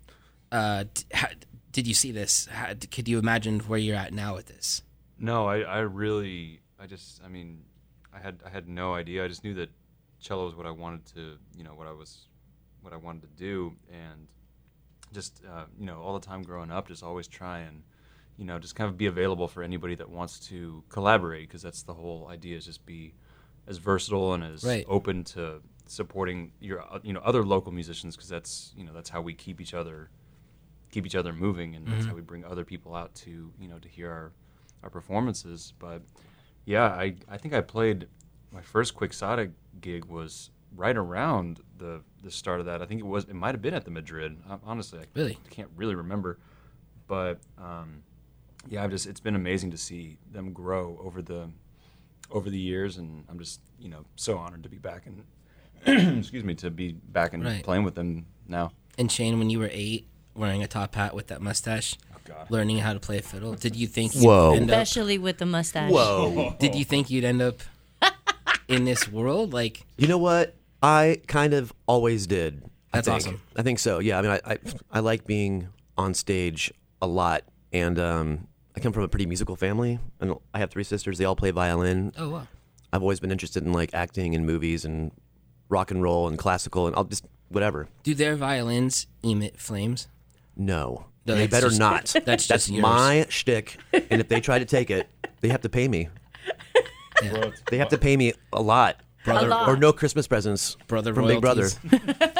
uh, 0.51 0.85
d- 0.93 1.03
how, 1.13 1.27
did 1.71 1.87
you 1.87 1.93
see 1.93 2.11
this? 2.11 2.47
How, 2.51 2.73
could 2.91 3.07
you 3.07 3.19
imagine 3.19 3.59
where 3.61 3.79
you're 3.79 3.95
at 3.95 4.13
now 4.13 4.35
with 4.35 4.47
this? 4.47 4.83
No, 5.19 5.47
I, 5.47 5.59
I 5.59 5.79
really, 5.79 6.61
I 6.79 6.85
just, 6.85 7.21
I 7.23 7.27
mean, 7.27 7.63
I 8.13 8.19
had, 8.19 8.41
I 8.45 8.49
had 8.49 8.67
no 8.67 8.93
idea. 8.93 9.23
I 9.23 9.27
just 9.27 9.43
knew 9.43 9.53
that 9.55 9.69
cello 10.19 10.45
was 10.45 10.55
what 10.55 10.65
I 10.65 10.71
wanted 10.71 11.05
to, 11.15 11.37
you 11.57 11.63
know, 11.63 11.73
what 11.73 11.87
I 11.87 11.91
was, 11.91 12.27
what 12.81 12.93
I 12.93 12.97
wanted 12.97 13.21
to 13.23 13.27
do, 13.35 13.73
and 13.91 14.27
just, 15.13 15.41
uh, 15.47 15.65
you 15.79 15.85
know, 15.85 16.01
all 16.01 16.17
the 16.19 16.25
time 16.25 16.43
growing 16.43 16.71
up, 16.71 16.87
just 16.87 17.03
always 17.03 17.27
try 17.27 17.59
and, 17.59 17.83
you 18.37 18.45
know, 18.45 18.59
just 18.59 18.75
kind 18.75 18.89
of 18.89 18.97
be 18.97 19.07
available 19.07 19.47
for 19.47 19.63
anybody 19.63 19.95
that 19.95 20.09
wants 20.09 20.39
to 20.49 20.83
collaborate, 20.89 21.47
because 21.47 21.61
that's 21.61 21.83
the 21.83 21.93
whole 21.93 22.27
idea 22.29 22.57
is 22.57 22.65
just 22.65 22.85
be 22.85 23.13
as 23.67 23.77
versatile 23.77 24.33
and 24.33 24.43
as 24.43 24.63
Right. 24.63 24.85
open 24.87 25.23
to 25.25 25.61
supporting 25.87 26.51
your, 26.59 26.81
uh, 26.81 26.99
you 27.03 27.13
know, 27.13 27.21
other 27.21 27.43
local 27.43 27.71
musicians, 27.71 28.15
because 28.15 28.29
that's, 28.29 28.73
you 28.75 28.83
know, 28.83 28.93
that's 28.93 29.09
how 29.09 29.21
we 29.21 29.33
keep 29.33 29.59
each 29.61 29.73
other 29.73 30.09
keep 30.91 31.05
each 31.05 31.15
other 31.15 31.33
moving 31.33 31.75
and 31.75 31.87
that's 31.87 32.05
Mhm. 32.05 32.09
how 32.09 32.15
we 32.15 32.21
bring 32.21 32.45
other 32.45 32.63
people 32.65 32.95
out 32.95 33.13
to 33.15 33.51
you 33.59 33.67
know 33.67 33.79
to 33.79 33.87
hear 33.89 34.09
our 34.11 34.31
our 34.83 34.89
performances 34.89 35.73
but 35.79 36.01
yeah 36.65 36.85
i 36.87 37.15
i 37.27 37.37
think 37.37 37.53
i 37.53 37.61
played 37.61 38.07
my 38.51 38.61
first 38.61 38.95
quixotic 38.95 39.51
gig 39.81 40.05
was 40.05 40.49
right 40.75 40.95
around 40.97 41.59
the 41.77 42.01
the 42.23 42.31
start 42.31 42.59
of 42.59 42.65
that 42.65 42.81
i 42.81 42.85
think 42.85 42.99
it 42.99 43.05
was 43.05 43.23
it 43.25 43.33
might 43.33 43.53
have 43.53 43.61
been 43.61 43.73
at 43.73 43.85
the 43.85 43.91
madrid 43.91 44.37
Hon- 44.47 44.61
honestly 44.63 44.99
i 44.99 45.05
Really? 45.15 45.37
can't 45.49 45.69
really 45.75 45.95
remember 45.95 46.39
but 47.07 47.39
um 47.57 48.03
yeah 48.69 48.83
i've 48.83 48.91
just 48.91 49.07
it's 49.07 49.19
been 49.19 49.35
amazing 49.35 49.71
to 49.71 49.77
see 49.77 50.17
them 50.31 50.53
grow 50.53 50.97
over 51.03 51.21
the 51.21 51.49
over 52.31 52.49
the 52.49 52.59
years 52.59 52.97
and 52.97 53.25
i'm 53.29 53.39
just 53.39 53.61
you 53.79 53.89
know 53.89 54.05
so 54.15 54.37
honored 54.37 54.63
to 54.63 54.69
be 54.69 54.77
back 54.77 55.05
and 55.05 55.23
excuse 56.19 56.43
me 56.43 56.53
to 56.55 56.69
be 56.71 56.91
back 56.93 57.33
and 57.33 57.43
Right. 57.43 57.63
playing 57.63 57.83
with 57.83 57.95
them 57.95 58.25
now 58.47 58.71
And 58.99 59.11
Shane, 59.11 59.37
when 59.37 59.49
you 59.51 59.59
were 59.59 59.69
eight, 59.71 60.07
wearing 60.37 60.63
a 60.63 60.67
top 60.67 60.95
hat 60.95 61.13
with 61.15 61.27
that 61.27 61.41
mustache, 61.41 61.95
learning 62.49 62.79
how 62.79 62.93
to 62.93 62.99
play 62.99 63.17
a 63.17 63.21
fiddle, 63.21 63.53
did 63.53 63.75
you 63.75 63.87
think 63.87 64.15
you'd 64.15 64.23
Whoa. 64.25 64.53
end 64.53 64.69
up? 64.71 64.81
Especially 64.83 65.17
with 65.17 65.37
the 65.37 65.45
mustache. 65.45 65.91
Whoa. 65.91 66.55
Did 66.59 66.75
you 66.75 66.83
think 66.85 67.09
you'd 67.09 67.23
end 67.23 67.41
up 67.41 67.61
in 68.67 68.83
this 68.85 69.09
world? 69.11 69.53
Like, 69.53 69.81
You 69.97 70.07
know 70.07 70.17
what? 70.17 70.55
I 70.83 71.21
kind 71.27 71.53
of 71.53 71.73
always 71.87 72.27
did. 72.27 72.63
I 72.93 72.97
That's 72.97 73.07
think. 73.07 73.15
awesome. 73.17 73.41
I 73.55 73.61
think 73.63 73.79
so. 73.79 73.99
Yeah. 73.99 74.19
I 74.19 74.21
mean, 74.21 74.31
I, 74.31 74.41
I, 74.45 74.57
I 74.91 74.99
like 74.99 75.25
being 75.25 75.69
on 75.97 76.13
stage 76.13 76.71
a 77.01 77.07
lot, 77.07 77.43
and 77.73 77.97
um, 77.99 78.47
I 78.75 78.79
come 78.79 78.93
from 78.93 79.03
a 79.03 79.07
pretty 79.07 79.25
musical 79.25 79.55
family, 79.55 79.99
and 80.19 80.35
I 80.53 80.59
have 80.59 80.69
three 80.69 80.83
sisters. 80.83 81.17
They 81.17 81.25
all 81.25 81.35
play 81.35 81.51
violin. 81.51 82.11
oh 82.17 82.29
wow, 82.29 82.47
I've 82.93 83.01
always 83.01 83.19
been 83.19 83.31
interested 83.31 83.63
in 83.65 83.73
like 83.73 83.93
acting 83.93 84.35
and 84.35 84.45
movies 84.45 84.85
and 84.85 85.11
rock 85.69 85.91
and 85.91 86.01
roll 86.03 86.27
and 86.27 86.37
classical, 86.37 86.87
and 86.87 86.95
I'll 86.95 87.03
just 87.05 87.25
whatever. 87.49 87.87
do 88.03 88.13
their 88.13 88.35
violins 88.35 89.07
emit 89.23 89.59
flames? 89.59 90.07
No, 90.57 91.05
No, 91.25 91.35
they 91.35 91.47
better 91.47 91.67
just- 91.67 91.79
not. 91.79 92.15
that's 92.25 92.47
just 92.47 92.69
yours. 92.69 92.81
my 92.81 93.25
shtick, 93.29 93.77
and 93.93 94.19
if 94.21 94.27
they 94.27 94.41
try 94.41 94.59
to 94.59 94.65
take 94.65 94.89
it, 94.89 95.07
they 95.41 95.49
have 95.49 95.61
to 95.61 95.69
pay 95.69 95.87
me. 95.87 96.09
Yeah. 97.23 97.51
They 97.69 97.77
have 97.77 97.89
to 97.89 97.97
pay 97.97 98.15
me 98.17 98.33
a 98.53 98.61
lot, 98.61 98.97
Brother- 99.25 99.47
A 99.47 99.49
lot. 99.49 99.67
or 99.69 99.75
no 99.77 99.91
Christmas 99.93 100.27
presents 100.27 100.75
Brother 100.87 101.13
from 101.13 101.27
Big 101.27 101.41
Brother. 101.41 101.69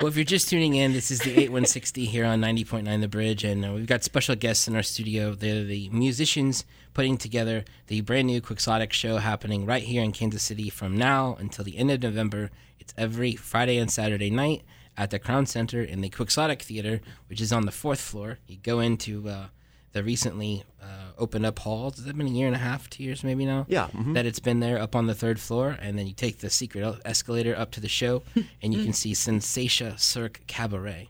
Well, 0.00 0.08
if 0.08 0.16
you're 0.16 0.24
just 0.24 0.48
tuning 0.50 0.74
in, 0.74 0.92
this 0.92 1.10
is 1.10 1.20
the 1.20 1.30
8160 1.30 2.04
here 2.04 2.26
on 2.26 2.40
90.9 2.42 3.00
The 3.00 3.08
Bridge, 3.08 3.42
and 3.44 3.64
uh, 3.64 3.72
we've 3.72 3.86
got 3.86 4.02
special 4.02 4.34
guests 4.34 4.68
in 4.68 4.74
our 4.76 4.82
studio. 4.82 5.34
They're 5.34 5.64
the 5.64 5.88
musicians 5.90 6.64
putting 6.92 7.16
together 7.16 7.64
the 7.86 8.00
brand 8.02 8.26
new 8.26 8.42
Quixotic 8.42 8.92
show 8.92 9.16
happening 9.18 9.64
right 9.64 9.82
here 9.84 10.02
in 10.02 10.12
Kansas 10.12 10.42
City 10.42 10.68
from 10.68 10.98
now 10.98 11.36
until 11.38 11.64
the 11.64 11.78
end 11.78 11.90
of 11.92 12.02
November. 12.02 12.50
It's 12.80 12.92
every 12.98 13.34
Friday 13.36 13.78
and 13.78 13.90
Saturday 13.90 14.28
night 14.30 14.62
at 14.96 15.10
the 15.10 15.18
Crown 15.18 15.46
Center 15.46 15.82
in 15.82 16.00
the 16.00 16.08
Quixotic 16.08 16.62
Theater, 16.62 17.00
which 17.28 17.40
is 17.40 17.52
on 17.52 17.66
the 17.66 17.72
fourth 17.72 18.00
floor. 18.00 18.38
You 18.46 18.56
go 18.56 18.80
into 18.80 19.28
uh, 19.28 19.46
the 19.92 20.02
recently 20.04 20.64
uh, 20.82 21.12
opened 21.18 21.46
up 21.46 21.58
hall. 21.60 21.90
Has 21.90 22.04
that 22.04 22.16
been 22.16 22.26
a 22.26 22.30
year 22.30 22.46
and 22.46 22.56
a 22.56 22.58
half, 22.60 22.88
two 22.90 23.02
years 23.02 23.24
maybe 23.24 23.44
now? 23.44 23.66
Yeah, 23.68 23.88
mhm. 23.92 24.14
That 24.14 24.26
it's 24.26 24.40
been 24.40 24.60
there 24.60 24.78
up 24.80 24.94
on 24.94 25.06
the 25.06 25.14
third 25.14 25.40
floor, 25.40 25.76
and 25.80 25.98
then 25.98 26.06
you 26.06 26.12
take 26.12 26.38
the 26.38 26.50
secret 26.50 27.00
escalator 27.04 27.56
up 27.56 27.70
to 27.72 27.80
the 27.80 27.88
show, 27.88 28.22
and 28.62 28.72
you 28.74 28.84
can 28.84 28.92
see 28.92 29.12
Sensatia 29.12 29.98
Cirque 29.98 30.40
Cabaret. 30.46 31.08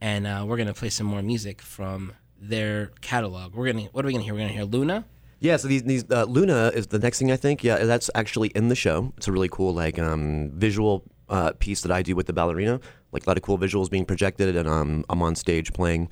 And 0.00 0.26
uh, 0.26 0.44
we're 0.46 0.56
gonna 0.56 0.74
play 0.74 0.88
some 0.90 1.06
more 1.06 1.22
music 1.22 1.60
from 1.60 2.12
their 2.40 2.90
catalog. 3.00 3.54
We're 3.54 3.72
gonna 3.72 3.86
what 3.92 4.04
are 4.04 4.08
we 4.08 4.12
gonna 4.12 4.24
hear? 4.24 4.32
We're 4.34 4.40
gonna 4.40 4.52
hear 4.52 4.64
Luna. 4.64 5.04
Yeah, 5.42 5.56
so 5.56 5.68
these, 5.68 5.82
these 5.84 6.04
uh, 6.10 6.24
Luna 6.24 6.70
is 6.74 6.88
the 6.88 6.98
next 6.98 7.18
thing 7.18 7.32
I 7.32 7.36
think. 7.36 7.64
Yeah, 7.64 7.84
that's 7.84 8.10
actually 8.14 8.48
in 8.48 8.68
the 8.68 8.74
show. 8.74 9.12
It's 9.16 9.26
a 9.26 9.32
really 9.32 9.48
cool 9.48 9.72
like 9.74 9.98
um, 9.98 10.50
visual 10.54 11.02
uh, 11.30 11.52
piece 11.58 11.80
that 11.82 11.90
I 11.90 12.02
do 12.02 12.14
with 12.14 12.26
the 12.26 12.32
ballerina. 12.34 12.80
Like 13.12 13.26
a 13.26 13.30
lot 13.30 13.36
of 13.36 13.42
cool 13.42 13.58
visuals 13.58 13.90
being 13.90 14.04
projected, 14.04 14.54
and 14.56 14.68
um, 14.68 15.04
I'm 15.08 15.22
on 15.22 15.34
stage 15.34 15.72
playing. 15.72 16.08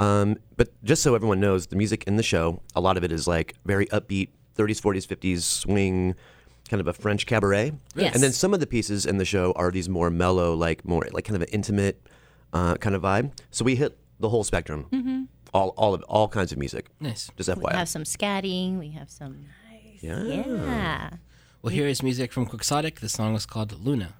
Um, 0.00 0.36
but 0.56 0.68
just 0.84 1.02
so 1.02 1.14
everyone 1.14 1.40
knows, 1.40 1.68
the 1.68 1.76
music 1.76 2.04
in 2.06 2.16
the 2.16 2.22
show, 2.22 2.60
a 2.74 2.80
lot 2.80 2.96
of 2.96 3.04
it 3.04 3.12
is 3.12 3.26
like 3.28 3.54
very 3.64 3.86
upbeat, 3.86 4.28
30s, 4.56 4.80
40s, 4.80 5.06
50s 5.06 5.40
swing, 5.42 6.14
kind 6.68 6.80
of 6.80 6.88
a 6.88 6.92
French 6.92 7.26
cabaret. 7.26 7.72
Yes. 7.94 8.14
And 8.14 8.22
then 8.22 8.32
some 8.32 8.52
of 8.52 8.60
the 8.60 8.66
pieces 8.66 9.06
in 9.06 9.18
the 9.18 9.24
show 9.24 9.52
are 9.52 9.70
these 9.70 9.88
more 9.88 10.10
mellow, 10.10 10.54
like 10.54 10.84
more 10.84 11.06
like 11.12 11.24
kind 11.24 11.36
of 11.36 11.42
an 11.42 11.48
intimate 11.52 12.04
uh, 12.52 12.74
kind 12.76 12.94
of 12.96 13.02
vibe. 13.02 13.32
So 13.50 13.64
we 13.64 13.76
hit 13.76 13.96
the 14.20 14.28
whole 14.28 14.44
spectrum, 14.44 14.86
Mhm. 14.92 15.28
all 15.52 15.68
all 15.76 15.94
of 15.94 16.02
all 16.04 16.28
kinds 16.28 16.50
of 16.52 16.58
music. 16.58 16.88
Nice. 17.00 17.30
Just 17.36 17.48
FYI, 17.48 17.72
We 17.72 17.78
have 17.78 17.88
some 17.88 18.04
scatting. 18.04 18.78
We 18.78 18.90
have 18.90 19.10
some. 19.10 19.46
Nice. 19.70 20.02
Yeah. 20.02 20.22
Yeah. 20.24 21.10
Well, 21.62 21.72
here 21.72 21.86
is 21.86 22.02
music 22.02 22.32
from 22.32 22.46
Quixotic. 22.46 23.00
The 23.00 23.08
song 23.08 23.34
is 23.34 23.46
called 23.46 23.72
Luna. 23.72 23.84
Luna 23.84 24.14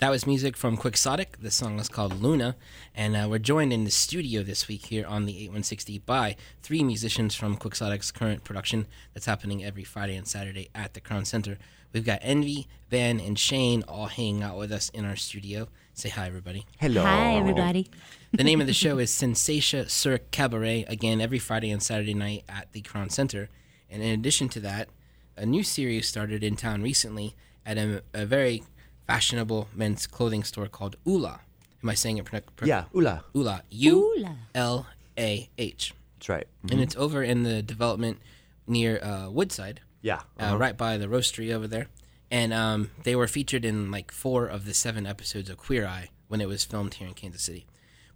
That 0.00 0.08
was 0.08 0.26
music 0.26 0.56
from 0.56 0.78
Quixotic. 0.78 1.42
The 1.42 1.50
song 1.50 1.78
is 1.78 1.90
called 1.90 2.22
Luna. 2.22 2.56
And 2.94 3.14
uh, 3.14 3.26
we're 3.28 3.38
joined 3.38 3.70
in 3.70 3.84
the 3.84 3.90
studio 3.90 4.42
this 4.42 4.66
week 4.66 4.86
here 4.86 5.06
on 5.06 5.26
the 5.26 5.32
8160 5.32 5.98
by 5.98 6.36
three 6.62 6.82
musicians 6.82 7.34
from 7.34 7.58
Quixotic's 7.58 8.10
current 8.10 8.42
production 8.42 8.86
that's 9.12 9.26
happening 9.26 9.62
every 9.62 9.84
Friday 9.84 10.16
and 10.16 10.26
Saturday 10.26 10.70
at 10.74 10.94
the 10.94 11.02
Crown 11.02 11.26
Center. 11.26 11.58
We've 11.92 12.06
got 12.06 12.20
Envy, 12.22 12.66
Ben, 12.88 13.20
and 13.20 13.38
Shane 13.38 13.84
all 13.86 14.06
hanging 14.06 14.42
out 14.42 14.56
with 14.56 14.72
us 14.72 14.88
in 14.88 15.04
our 15.04 15.16
studio. 15.16 15.68
Say 15.92 16.08
hi, 16.08 16.26
everybody. 16.26 16.64
Hello. 16.78 17.02
Hi, 17.02 17.34
everybody. 17.34 17.90
The 18.32 18.42
name 18.42 18.62
of 18.62 18.66
the 18.66 18.72
show 18.82 18.96
is 18.96 19.10
Sensatia 19.10 19.90
Cirque 19.90 20.30
Cabaret, 20.30 20.86
again, 20.88 21.20
every 21.20 21.38
Friday 21.38 21.70
and 21.70 21.82
Saturday 21.82 22.14
night 22.14 22.44
at 22.48 22.72
the 22.72 22.80
Crown 22.80 23.10
Center. 23.10 23.50
And 23.90 24.02
in 24.02 24.18
addition 24.18 24.48
to 24.48 24.60
that, 24.60 24.88
a 25.36 25.44
new 25.44 25.62
series 25.62 26.08
started 26.08 26.42
in 26.42 26.56
town 26.56 26.80
recently 26.80 27.34
at 27.66 27.76
a, 27.76 28.02
a 28.14 28.24
very 28.24 28.62
fashionable 29.10 29.68
men's 29.74 30.06
clothing 30.06 30.44
store 30.44 30.68
called 30.68 30.96
Ulah. 31.04 31.40
Am 31.82 31.88
I 31.88 31.94
saying 31.94 32.18
it 32.18 32.26
correctly? 32.26 32.68
Yeah, 32.68 32.84
Ulah. 32.94 33.22
Ulah. 33.34 33.62
U 33.70 34.26
L 34.54 34.86
A 35.18 35.48
H. 35.58 35.94
That's 36.18 36.28
right. 36.28 36.46
And 36.70 36.80
it's 36.80 36.94
over 36.96 37.22
in 37.22 37.42
the 37.42 37.62
development 37.62 38.18
near 38.66 39.02
uh, 39.02 39.28
Woodside. 39.30 39.80
Yeah, 40.02 40.20
Uh, 40.38 40.42
uh-huh. 40.44 40.58
right 40.58 40.76
by 40.76 40.96
the 40.96 41.06
roastery 41.06 41.52
over 41.52 41.66
there. 41.66 41.88
And 42.30 42.52
um, 42.52 42.90
they 43.02 43.16
were 43.16 43.26
featured 43.26 43.64
in 43.64 43.90
like 43.90 44.12
four 44.12 44.46
of 44.46 44.64
the 44.64 44.74
seven 44.74 45.06
episodes 45.06 45.50
of 45.50 45.56
Queer 45.56 45.86
Eye 45.86 46.10
when 46.28 46.40
it 46.40 46.46
was 46.48 46.64
filmed 46.64 46.94
here 46.94 47.08
in 47.08 47.14
Kansas 47.14 47.42
City. 47.42 47.66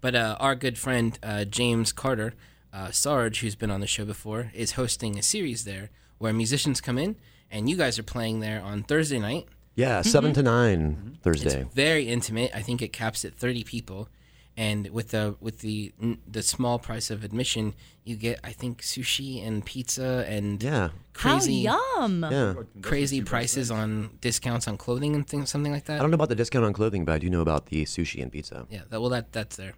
But 0.00 0.14
uh, 0.14 0.36
our 0.38 0.54
good 0.54 0.78
friend 0.78 1.18
uh, 1.22 1.44
James 1.44 1.92
Carter, 1.92 2.34
uh, 2.72 2.90
Sarge, 2.92 3.40
who's 3.40 3.56
been 3.56 3.70
on 3.72 3.80
the 3.80 3.86
show 3.88 4.04
before, 4.04 4.52
is 4.54 4.72
hosting 4.72 5.18
a 5.18 5.22
series 5.22 5.64
there 5.64 5.90
where 6.18 6.32
musicians 6.32 6.80
come 6.80 6.98
in 6.98 7.16
and 7.50 7.68
you 7.68 7.76
guys 7.76 7.98
are 7.98 8.04
playing 8.04 8.40
there 8.40 8.62
on 8.62 8.82
Thursday 8.84 9.18
night. 9.18 9.46
Yeah, 9.74 10.00
mm-hmm. 10.00 10.08
7 10.08 10.32
to 10.34 10.42
9 10.42 10.78
mm-hmm. 10.78 11.12
Thursday. 11.22 11.62
It's 11.62 11.74
very 11.74 12.08
intimate. 12.08 12.50
I 12.54 12.62
think 12.62 12.82
it 12.82 12.92
caps 12.92 13.24
at 13.24 13.34
30 13.34 13.64
people. 13.64 14.08
And 14.56 14.90
with 14.90 15.08
the 15.08 15.34
with 15.40 15.60
the 15.60 15.92
the 16.30 16.40
small 16.40 16.78
price 16.78 17.10
of 17.10 17.24
admission, 17.24 17.74
you 18.04 18.14
get 18.14 18.38
I 18.44 18.52
think 18.52 18.82
sushi 18.82 19.44
and 19.44 19.64
pizza 19.64 20.24
and 20.28 20.62
Yeah. 20.62 20.90
crazy 21.12 21.64
How 21.64 21.80
yum. 21.98 22.24
Yeah. 22.30 22.54
crazy 22.80 23.20
prices 23.20 23.72
on 23.72 24.10
discounts 24.20 24.68
on 24.68 24.76
clothing 24.76 25.16
and 25.16 25.26
things 25.26 25.50
something 25.50 25.72
like 25.72 25.86
that. 25.86 25.98
I 25.98 26.02
don't 26.02 26.12
know 26.12 26.14
about 26.14 26.28
the 26.28 26.36
discount 26.36 26.64
on 26.64 26.72
clothing, 26.72 27.04
but 27.04 27.14
I 27.14 27.18
do 27.18 27.28
know 27.28 27.40
about 27.40 27.66
the 27.66 27.84
sushi 27.84 28.22
and 28.22 28.30
pizza. 28.30 28.64
Yeah, 28.70 28.82
that, 28.90 29.00
well 29.00 29.10
that 29.10 29.32
that's 29.32 29.56
there. 29.56 29.74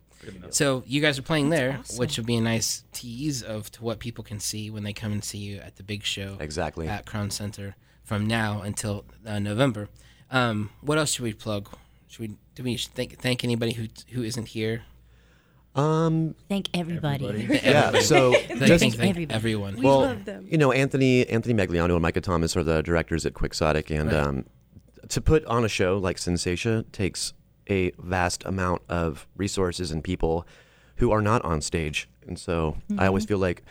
So 0.51 0.83
you 0.87 1.01
guys 1.01 1.19
are 1.19 1.23
playing 1.23 1.51
there, 1.51 1.81
which 1.97 2.19
would 2.19 2.27
be 2.27 2.37
a 2.37 2.41
nice 2.41 2.85
tease 2.93 3.43
of 3.43 3.71
to 3.73 3.85
what 3.85 3.99
people 3.99 4.25
can 4.25 4.41
see 4.41 4.71
when 4.71 4.83
they 4.83 4.93
come 4.93 5.13
and 5.13 5.25
see 5.25 5.39
you 5.39 5.59
at 5.59 5.77
the 5.77 5.83
big 5.83 6.03
show 6.03 6.37
Exactly. 6.41 6.87
at 6.89 7.07
Crown 7.07 7.31
Center 7.31 7.77
from 8.07 8.27
now 8.27 8.63
until 8.63 9.05
uh, 9.27 9.39
November. 9.39 9.89
Um, 10.31 10.71
what 10.81 10.97
else 10.97 11.13
should 11.13 11.25
we 11.25 11.35
plug? 11.35 11.69
Should 12.09 12.21
we 12.21 12.37
do 12.55 12.63
we 12.63 12.77
thank 12.79 13.19
thank 13.21 13.45
anybody 13.45 13.73
who 13.73 13.89
who 14.13 14.23
isn't 14.23 14.49
here? 14.49 14.85
Um, 15.75 16.35
Thank 16.49 16.71
everybody. 16.73 17.47
yeah, 17.63 17.99
so 18.01 18.33
Thank, 18.49 18.61
just, 18.65 18.81
thank, 18.81 18.95
thank 18.95 19.11
everybody. 19.11 19.35
everyone. 19.35 19.83
well, 19.83 20.17
you 20.49 20.57
know, 20.57 20.73
Anthony 20.73 21.29
Anthony 21.29 21.53
Magliano 21.53 21.93
and 21.93 22.01
Micah 22.01 22.23
Thomas 22.23 22.57
are 22.57 22.65
the 22.65 22.83
directors 22.83 23.27
at 23.27 23.35
Quixotic, 23.35 23.91
and 23.91 24.11
Right. 24.11 24.17
um, 24.23 24.45
to 25.09 25.21
put 25.21 25.45
on 25.45 25.67
a 25.67 25.69
show 25.69 25.99
like 25.99 26.17
Sensatia 26.17 26.91
takes 26.93 27.35
a 27.69 27.91
vast 27.99 28.43
amount 28.47 28.81
of 28.89 29.27
resources 29.37 29.91
and 29.91 30.03
people 30.03 30.47
who 30.97 31.11
are 31.13 31.21
not 31.21 31.43
on 31.45 31.61
stage, 31.61 32.09
and 32.27 32.39
so 32.39 32.79
I 32.97 33.07
always 33.07 33.27
feel 33.27 33.39
like 33.39 33.63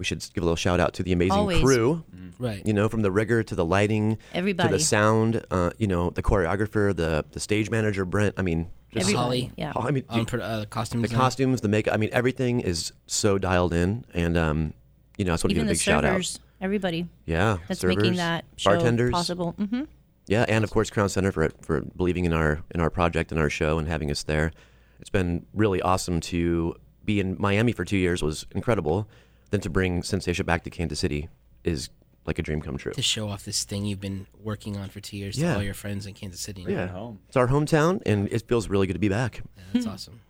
we 0.00 0.04
should 0.06 0.18
give 0.34 0.42
a 0.42 0.46
little 0.46 0.56
shout 0.56 0.80
out 0.80 0.94
to 0.94 1.02
the 1.02 1.12
amazing 1.12 1.32
Always. 1.38 1.60
crew. 1.62 2.02
right. 2.38 2.66
You 2.66 2.72
know, 2.72 2.88
from 2.88 3.02
the 3.02 3.10
rigor 3.12 3.42
to 3.42 3.54
the 3.54 3.64
lighting, 3.66 4.16
to 4.34 4.42
the 4.54 4.78
sound. 4.80 5.44
Uh, 5.50 5.70
you 5.76 5.86
know, 5.86 6.08
the 6.08 6.22
choreographer, 6.22 6.96
the 6.96 7.24
the 7.32 7.38
stage 7.38 7.70
manager, 7.70 8.06
Brent. 8.06 8.34
I 8.38 8.42
mean, 8.42 8.70
just 8.92 9.04
Everybody. 9.04 9.40
Holly. 9.42 9.52
Yeah. 9.58 9.72
I 9.76 9.90
mean, 9.90 10.04
on 10.08 10.24
pro- 10.24 10.40
uh, 10.40 10.64
costumes. 10.64 11.02
the 11.02 11.08
and- 11.10 11.16
costumes, 11.20 11.60
the 11.60 11.68
makeup. 11.68 11.92
I 11.94 11.98
mean, 11.98 12.08
everything 12.12 12.60
is 12.60 12.92
so 13.06 13.36
dialed 13.38 13.74
in, 13.74 14.06
and 14.14 14.38
um, 14.38 14.72
you 15.18 15.24
know, 15.26 15.32
I 15.32 15.34
just 15.34 15.44
want 15.44 15.50
to 15.50 15.54
give 15.54 15.64
a 15.64 15.66
the 15.66 15.72
big 15.74 15.80
shout 15.80 16.02
out. 16.04 16.12
servers, 16.12 16.40
everybody 16.62 17.06
Yeah, 17.26 17.58
that's 17.68 17.80
servers, 17.80 17.96
making 17.98 18.16
that 18.16 18.46
show 18.56 18.70
bartenders, 18.70 19.12
possible. 19.12 19.52
hmm 19.58 19.82
Yeah, 20.28 20.46
and 20.48 20.64
of 20.64 20.70
course 20.70 20.88
Crown 20.88 21.10
Center 21.10 21.30
for 21.32 21.50
for 21.60 21.82
believing 21.82 22.24
in 22.24 22.32
our 22.32 22.62
in 22.74 22.80
our 22.80 22.88
project 22.90 23.32
and 23.32 23.38
our 23.40 23.50
show 23.50 23.78
and 23.78 23.86
having 23.86 24.10
us 24.10 24.22
there. 24.22 24.50
It's 24.98 25.10
been 25.10 25.44
really 25.52 25.82
awesome 25.82 26.20
to 26.32 26.74
be 27.04 27.20
in 27.20 27.36
Miami 27.38 27.72
for 27.72 27.84
two 27.84 27.96
years 27.98 28.22
was 28.22 28.46
incredible. 28.54 29.06
Then 29.50 29.60
to 29.60 29.70
bring 29.70 30.02
Sensation 30.02 30.46
back 30.46 30.64
to 30.64 30.70
Kansas 30.70 31.00
City 31.00 31.28
is 31.64 31.90
like 32.26 32.38
a 32.38 32.42
dream 32.42 32.60
come 32.60 32.76
true. 32.76 32.92
to 32.92 33.02
show 33.02 33.28
off 33.28 33.44
this 33.44 33.64
thing 33.64 33.84
you've 33.84 34.00
been 34.00 34.26
working 34.42 34.76
on 34.76 34.88
for 34.90 35.00
two 35.00 35.16
years 35.16 35.38
Yeah. 35.38 35.52
to 35.52 35.56
all 35.58 35.62
your 35.62 35.74
friends 35.74 36.06
in 36.06 36.14
Kansas 36.14 36.40
City. 36.40 36.64
Yeah, 36.68 36.86
home. 36.88 37.18
it's 37.28 37.36
our 37.36 37.48
hometown, 37.48 38.00
and 38.06 38.28
it 38.30 38.46
feels 38.46 38.68
really 38.68 38.86
good 38.86 38.92
to 38.92 38.98
be 39.00 39.08
back. 39.08 39.42
Yeah, 39.56 39.62
that's 39.72 39.86
awesome. 39.94 40.20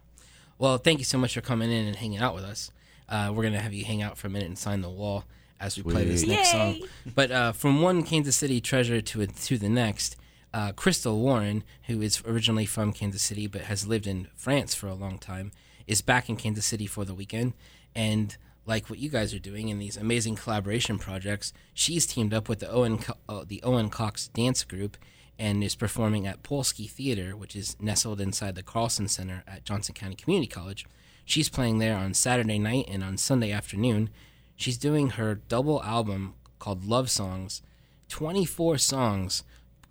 Well, 0.58 0.78
thank 0.78 0.98
you 0.98 1.04
so 1.04 1.18
much 1.18 1.34
for 1.34 1.40
coming 1.40 1.70
in 1.70 1.86
and 1.86 1.96
hanging 1.96 2.18
out 2.18 2.34
with 2.34 2.44
us. 2.44 2.70
Uh, 3.08 3.32
we're 3.34 3.42
gonna 3.42 3.60
have 3.60 3.72
you 3.74 3.84
hang 3.84 4.02
out 4.02 4.16
for 4.16 4.28
a 4.28 4.30
minute 4.30 4.46
and 4.46 4.56
sign 4.58 4.82
the 4.82 4.88
wall 4.90 5.24
as 5.58 5.76
we 5.76 5.82
play 5.82 6.04
this 6.04 6.20
Sweet. 6.22 6.30
next 6.30 6.52
song. 6.52 6.80
But 7.14 7.30
uh, 7.30 7.52
from 7.52 7.82
one 7.82 8.02
Kansas 8.04 8.36
City 8.36 8.60
treasure 8.60 9.00
to 9.00 9.26
to 9.26 9.58
the 9.58 9.68
next, 9.68 10.16
uh, 10.54 10.72
Krystle 10.72 11.18
Warren, 11.18 11.64
who 11.88 12.00
is 12.00 12.22
originally 12.24 12.66
from 12.66 12.92
Kansas 12.92 13.22
City 13.22 13.46
but 13.46 13.62
has 13.62 13.86
lived 13.86 14.06
in 14.06 14.28
France 14.36 14.74
for 14.74 14.86
a 14.86 14.94
long 14.94 15.18
time, 15.18 15.50
is 15.86 16.02
back 16.02 16.28
in 16.30 16.36
Kansas 16.36 16.64
City 16.64 16.86
for 16.86 17.04
the 17.04 17.14
weekend. 17.14 17.52
And 17.94 18.36
like 18.70 18.88
what 18.88 19.00
you 19.00 19.10
guys 19.10 19.34
are 19.34 19.40
doing 19.40 19.68
in 19.68 19.80
these 19.80 19.96
amazing 19.96 20.36
collaboration 20.36 20.96
projects, 20.96 21.52
she's 21.74 22.06
teamed 22.06 22.32
up 22.32 22.48
with 22.48 22.60
the 22.60 22.70
Owen 22.70 23.00
uh, 23.28 23.44
the 23.44 23.60
Owen 23.64 23.90
Cox 23.90 24.28
Dance 24.28 24.62
Group 24.62 24.96
and 25.36 25.64
is 25.64 25.74
performing 25.74 26.24
at 26.24 26.44
Polsky 26.44 26.88
Theater, 26.88 27.36
which 27.36 27.56
is 27.56 27.76
nestled 27.80 28.20
inside 28.20 28.54
the 28.54 28.62
Carlsen 28.62 29.08
Center 29.08 29.42
at 29.48 29.64
Johnson 29.64 29.94
County 29.96 30.14
Community 30.14 30.46
College. 30.46 30.86
She's 31.24 31.48
playing 31.48 31.78
there 31.78 31.96
on 31.96 32.14
Saturday 32.14 32.60
night 32.60 32.86
and 32.88 33.02
on 33.02 33.16
Sunday 33.16 33.50
afternoon. 33.50 34.08
She's 34.54 34.78
doing 34.78 35.10
her 35.10 35.34
double 35.34 35.82
album 35.82 36.34
called 36.60 36.84
Love 36.84 37.10
Songs, 37.10 37.62
24 38.08 38.78
songs 38.78 39.42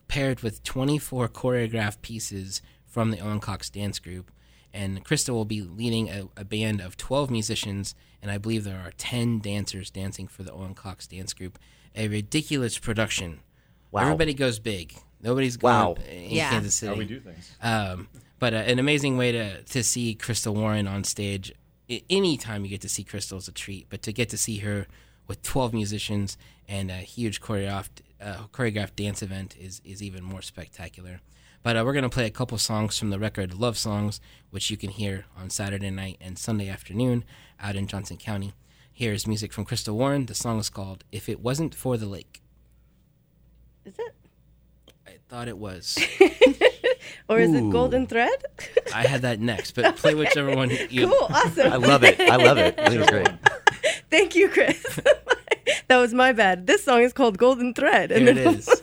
paired 0.07 0.39
with 0.39 0.63
24 0.63 1.27
choreographed 1.27 2.01
pieces 2.01 2.61
from 2.85 3.11
the 3.11 3.19
Owen 3.19 3.41
Cox 3.41 3.69
Dance 3.69 3.99
Group. 3.99 4.31
And 4.73 5.03
Krystle 5.03 5.33
will 5.33 5.45
be 5.45 5.61
leading 5.61 6.07
a, 6.09 6.29
a 6.37 6.45
band 6.45 6.79
of 6.79 6.95
12 6.95 7.29
musicians, 7.29 7.93
and 8.21 8.29
I 8.31 8.37
believe 8.37 8.63
there 8.63 8.79
are 8.79 8.91
10 8.97 9.39
dancers 9.39 9.89
dancing 9.89 10.27
for 10.27 10.43
the 10.43 10.51
Owen 10.51 10.73
Cox 10.75 11.07
Dance 11.07 11.33
Group. 11.33 11.57
A 11.95 12.07
ridiculous 12.07 12.77
production. 12.77 13.39
Wow. 13.91 14.01
Everybody 14.03 14.33
goes 14.33 14.59
big. 14.59 14.93
Nobody's 15.21 15.57
going 15.57 15.73
Wow. 15.73 15.95
in 16.09 16.29
Yeah. 16.31 16.49
Kansas 16.51 16.75
City. 16.75 16.93
How 16.93 16.97
we 16.99 17.05
do 17.05 17.19
things. 17.19 17.51
Um, 17.61 18.07
but 18.39 18.53
uh, 18.53 18.57
an 18.57 18.79
amazing 18.79 19.17
way 19.17 19.31
to, 19.31 19.61
to 19.63 19.83
see 19.83 20.15
Krystle 20.19 20.53
Warren 20.53 20.87
on 20.87 21.03
stage. 21.03 21.51
I- 21.89 22.03
Anytime 22.09 22.63
you 22.63 22.69
get 22.69 22.81
to 22.81 22.89
see 22.89 23.03
Krystle 23.03 23.37
is 23.37 23.47
a 23.47 23.51
treat, 23.51 23.87
but 23.89 24.01
to 24.03 24.13
get 24.13 24.29
to 24.29 24.37
see 24.37 24.57
her 24.59 24.85
with 25.27 25.41
12 25.41 25.73
musicians 25.73 26.37
and 26.67 26.89
a 26.91 26.97
huge 26.97 27.41
choreographed, 27.41 28.01
uh, 28.21 28.43
choreographed 28.53 28.95
dance 28.95 29.21
event 29.23 29.55
is, 29.59 29.81
is 29.83 30.01
even 30.03 30.23
more 30.23 30.41
spectacular. 30.41 31.19
But 31.69 31.77
uh, 31.77 31.85
we're 31.85 31.93
going 31.93 32.01
to 32.01 32.09
play 32.09 32.25
a 32.25 32.31
couple 32.31 32.57
songs 32.57 32.97
from 32.97 33.11
the 33.11 33.19
record 33.19 33.53
Love 33.53 33.77
Songs, 33.77 34.19
which 34.49 34.71
you 34.71 34.75
can 34.75 34.89
hear 34.89 35.25
on 35.37 35.51
Saturday 35.51 35.91
night 35.91 36.17
and 36.19 36.35
Sunday 36.35 36.67
afternoon 36.67 37.23
out 37.59 37.75
in 37.75 37.85
Johnson 37.85 38.17
County. 38.17 38.53
Here's 38.91 39.27
music 39.27 39.53
from 39.53 39.65
Krystle 39.65 39.93
Warren. 39.93 40.25
The 40.25 40.33
song 40.33 40.57
is 40.57 40.71
called 40.71 41.03
If 41.11 41.29
It 41.29 41.41
Wasn't 41.41 41.75
for 41.75 41.95
the 41.95 42.07
Lake. 42.07 42.41
Is 43.85 43.93
it? 43.99 44.15
I 45.05 45.17
thought 45.29 45.47
it 45.47 45.59
was. 45.59 45.99
Or 47.29 47.39
is 47.39 47.53
it 47.53 47.69
Golden 47.69 48.07
Thread? 48.07 48.43
I 48.93 49.05
had 49.05 49.21
that 49.21 49.39
next, 49.39 49.75
but 49.75 49.95
play 49.95 50.15
whichever 50.15 50.55
one 50.55 50.69
you. 50.89 51.07
cool, 51.07 51.27
awesome. 51.29 51.71
I 51.71 51.75
love 51.75 52.03
it. 52.03 52.19
I 52.19 52.35
love 52.37 52.57
it. 52.57 52.73
I 52.79 52.89
think 52.89 53.01
it's 53.01 53.11
great. 53.11 53.29
Thank 54.09 54.35
you, 54.35 54.49
Chris. 54.49 54.99
that 55.87 55.97
was 55.97 56.15
my 56.15 56.33
bad. 56.33 56.65
This 56.65 56.83
song 56.83 57.01
is 57.03 57.13
called 57.13 57.37
Golden 57.37 57.75
Thread. 57.75 58.11
and 58.11 58.27
it 58.27 58.37
is. 58.37 58.81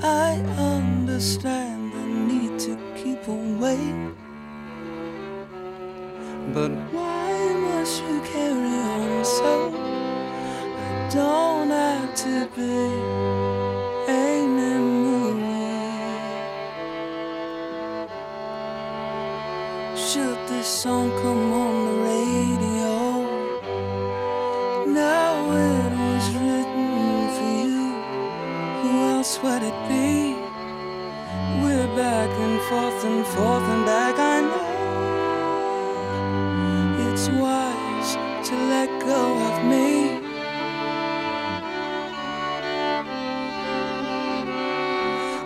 I 0.00 0.36
understand 0.56 1.92
the 1.92 2.06
need 2.32 2.58
to 2.60 2.78
keep 2.96 3.26
away. 3.26 3.78
But 6.54 6.70
why 6.92 7.54
must 7.54 8.02
you 8.02 8.20
carry 8.20 8.78
on 8.94 9.24
so? 9.24 9.72
I 10.78 11.10
don't 11.12 11.70
have 11.70 12.14
to 12.14 12.48
be 12.54 12.78
anymore. 14.08 15.34
Should 19.96 20.38
this 20.48 20.68
song 20.68 21.10
come 21.22 21.47
forth 32.68 33.04
and 33.04 33.26
forth 33.26 33.62
and 33.62 33.86
back. 33.86 34.18
I 34.18 34.40
know 34.42 34.66
it's 37.10 37.28
wise 37.30 38.16
to 38.48 38.54
let 38.72 38.90
go 39.00 39.22
of 39.48 39.64
me. 39.64 40.20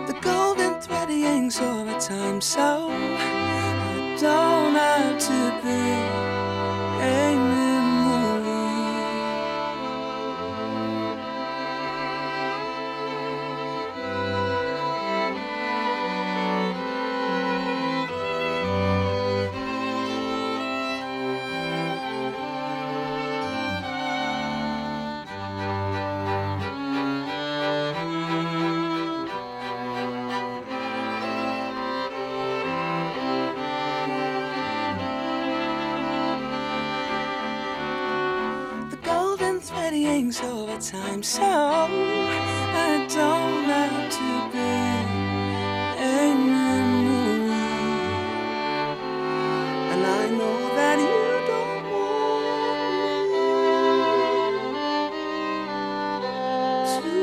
The 0.07 0.15
golden 0.19 0.81
thread 0.81 1.09
hangs 1.09 1.59
over 1.61 1.97
time, 1.97 2.41
so 2.41 2.89
I 2.91 4.17
don't. 4.19 4.52
Time, 40.83 41.23
so 41.23 41.41
I 41.41 43.07
don't 43.09 43.63
have 43.63 44.11
to 44.11 44.49
be. 44.51 44.59
And 49.91 50.05
I 50.05 50.29
know 50.29 50.75
that 50.75 50.99
you 50.99 51.47
don't 51.47 51.91
want 51.93 52.43
me 57.05 57.13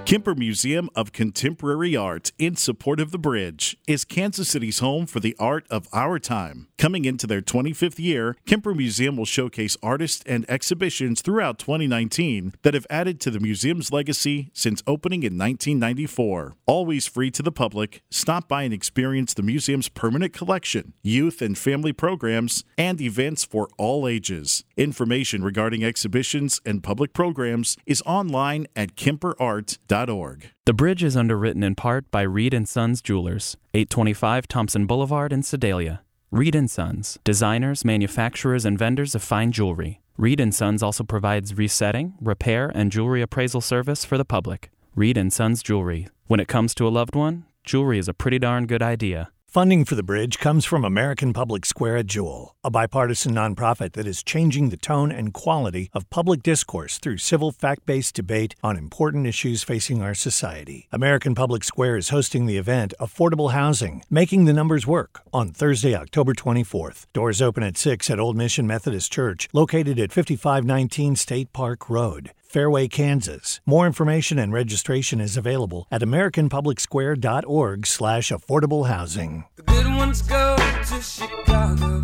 to 0.00 0.04
Kemper 0.04 0.34
Museum 0.34 0.90
of 0.96 1.12
Contemporary 1.12 1.94
Art, 1.94 2.32
in 2.38 2.56
support 2.56 2.98
of 2.98 3.12
the 3.12 3.18
bridge, 3.18 3.76
is 3.86 4.04
Kansas 4.04 4.48
City's 4.48 4.80
home 4.80 5.06
for 5.06 5.20
the 5.20 5.36
art 5.38 5.64
of 5.70 5.86
our 5.92 6.18
time. 6.18 6.66
Coming 6.78 7.06
into 7.06 7.26
their 7.26 7.40
25th 7.40 7.98
year, 7.98 8.36
Kemper 8.44 8.74
Museum 8.74 9.16
will 9.16 9.24
showcase 9.24 9.78
artists 9.82 10.22
and 10.26 10.44
exhibitions 10.46 11.22
throughout 11.22 11.58
2019 11.58 12.52
that 12.62 12.74
have 12.74 12.86
added 12.90 13.18
to 13.20 13.30
the 13.30 13.40
museum's 13.40 13.92
legacy 13.92 14.50
since 14.52 14.82
opening 14.86 15.22
in 15.22 15.38
1994. 15.38 16.54
Always 16.66 17.06
free 17.06 17.30
to 17.30 17.42
the 17.42 17.50
public, 17.50 18.02
stop 18.10 18.46
by 18.46 18.64
and 18.64 18.74
experience 18.74 19.32
the 19.32 19.42
museum's 19.42 19.88
permanent 19.88 20.34
collection, 20.34 20.92
youth 21.02 21.40
and 21.40 21.56
family 21.56 21.94
programs, 21.94 22.62
and 22.76 23.00
events 23.00 23.42
for 23.42 23.68
all 23.78 24.06
ages. 24.06 24.62
Information 24.76 25.42
regarding 25.42 25.82
exhibitions 25.82 26.60
and 26.66 26.82
public 26.82 27.14
programs 27.14 27.78
is 27.86 28.02
online 28.04 28.66
at 28.76 28.96
kemperart.org. 28.96 30.50
The 30.66 30.74
bridge 30.74 31.02
is 31.02 31.16
underwritten 31.16 31.62
in 31.62 31.74
part 31.74 32.10
by 32.10 32.22
Reed 32.22 32.52
and 32.52 32.68
Sons 32.68 33.00
Jewelers, 33.00 33.56
825 33.72 34.46
Thompson 34.46 34.86
Boulevard 34.86 35.32
in 35.32 35.42
Sedalia. 35.42 36.02
Reed 36.32 36.68
Sons, 36.68 37.18
designers, 37.22 37.84
manufacturers, 37.84 38.64
and 38.64 38.76
vendors 38.76 39.14
of 39.14 39.22
fine 39.22 39.52
jewelry. 39.52 40.00
Reed 40.18 40.52
Sons 40.52 40.82
also 40.82 41.04
provides 41.04 41.56
resetting, 41.56 42.14
repair, 42.20 42.72
and 42.74 42.90
jewelry 42.90 43.22
appraisal 43.22 43.60
service 43.60 44.04
for 44.04 44.18
the 44.18 44.24
public. 44.24 44.70
Reed 44.96 45.32
Sons 45.32 45.62
Jewelry. 45.62 46.08
When 46.26 46.40
it 46.40 46.48
comes 46.48 46.74
to 46.74 46.88
a 46.88 46.90
loved 46.90 47.14
one, 47.14 47.44
jewelry 47.62 47.98
is 47.98 48.08
a 48.08 48.14
pretty 48.14 48.40
darn 48.40 48.66
good 48.66 48.82
idea. 48.82 49.30
Funding 49.48 49.86
for 49.86 49.94
the 49.94 50.02
bridge 50.02 50.38
comes 50.38 50.66
from 50.66 50.84
American 50.84 51.32
Public 51.32 51.64
Square 51.64 51.96
at 51.98 52.06
Jewell, 52.06 52.54
a 52.62 52.70
bipartisan 52.70 53.32
nonprofit 53.32 53.92
that 53.92 54.06
is 54.06 54.22
changing 54.22 54.68
the 54.68 54.76
tone 54.76 55.10
and 55.10 55.32
quality 55.32 55.88
of 55.94 56.10
public 56.10 56.42
discourse 56.42 56.98
through 56.98 57.16
civil 57.18 57.52
fact 57.52 57.86
based 57.86 58.14
debate 58.16 58.54
on 58.62 58.76
important 58.76 59.26
issues 59.26 59.62
facing 59.62 60.02
our 60.02 60.14
society. 60.14 60.88
American 60.92 61.34
Public 61.34 61.64
Square 61.64 61.96
is 61.96 62.10
hosting 62.10 62.44
the 62.44 62.58
event 62.58 62.92
Affordable 63.00 63.52
Housing 63.52 64.02
Making 64.10 64.44
the 64.44 64.52
Numbers 64.52 64.86
Work 64.86 65.22
on 65.32 65.52
Thursday, 65.52 65.94
October 65.94 66.34
24th. 66.34 67.06
Doors 67.14 67.40
open 67.40 67.62
at 67.62 67.78
6 67.78 68.10
at 68.10 68.20
Old 68.20 68.36
Mission 68.36 68.66
Methodist 68.66 69.10
Church, 69.10 69.48
located 69.54 69.98
at 69.98 70.12
5519 70.12 71.16
State 71.16 71.52
Park 71.54 71.88
Road. 71.88 72.32
Fairway, 72.56 72.88
Kansas. 72.88 73.60
More 73.66 73.86
information 73.86 74.38
and 74.38 74.50
registration 74.50 75.20
is 75.20 75.36
available 75.36 75.86
at 75.90 76.00
americanpublicsquare.org 76.00 77.86
slash 77.86 78.30
affordable 78.30 78.86
housing. 78.86 79.44
The 79.56 79.62
good 79.64 79.84
ones 79.84 80.22
go 80.22 80.56
to 80.56 81.02
Chicago. 81.02 82.00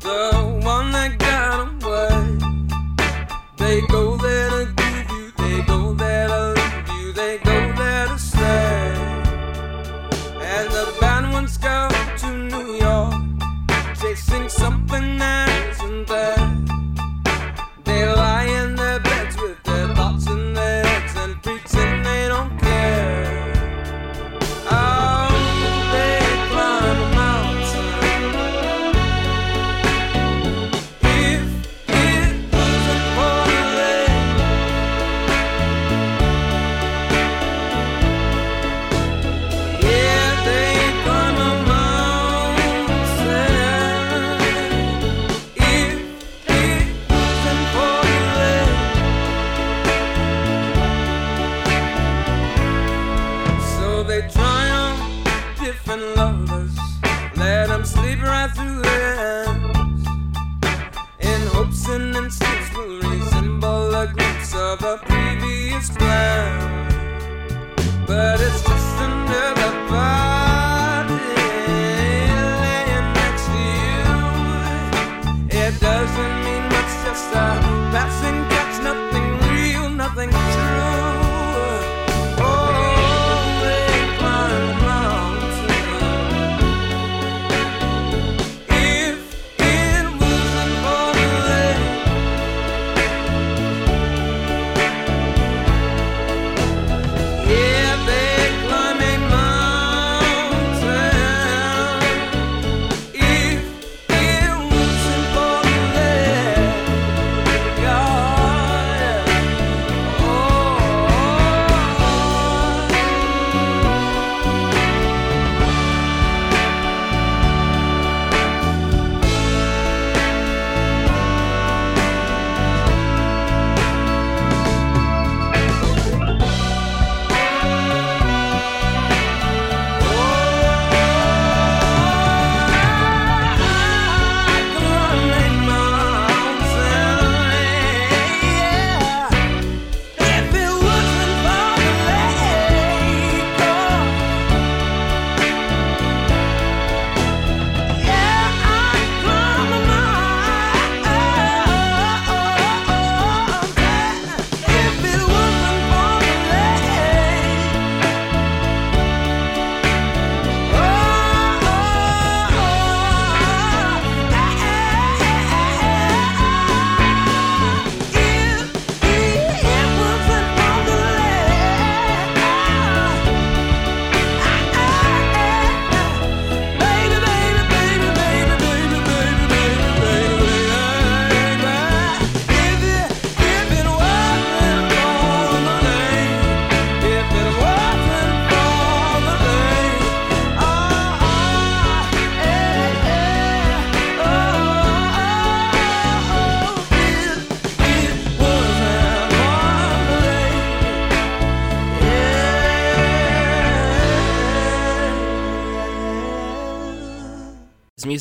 The 0.00 0.60
one 0.64 0.90
that 0.90 1.16
got 1.16 1.80
away. 1.80 2.38
They 3.56 3.86
go 3.86 4.16
there 4.16 4.50
to 4.50 4.72
give 4.74 5.10
you, 5.12 5.30
they 5.38 5.62
go 5.62 5.94
there 5.94 6.26
to 6.26 6.54
leave 6.54 6.88
you, 6.98 7.12
they 7.12 7.38
go 7.38 7.72
there 7.76 8.08
to 8.08 8.18
stay. 8.18 8.94
And 10.42 10.72
the 10.72 10.92
bad 11.00 11.32
ones 11.32 11.56
go 11.56 11.88
to 12.18 12.36
New 12.36 12.78
York, 12.78 13.14
chasing 13.94 14.48
something 14.48 15.18
that 15.18 15.51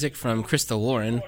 music 0.02 0.16
from 0.16 0.44
Krystle 0.44 0.80
Warren. 0.80 1.22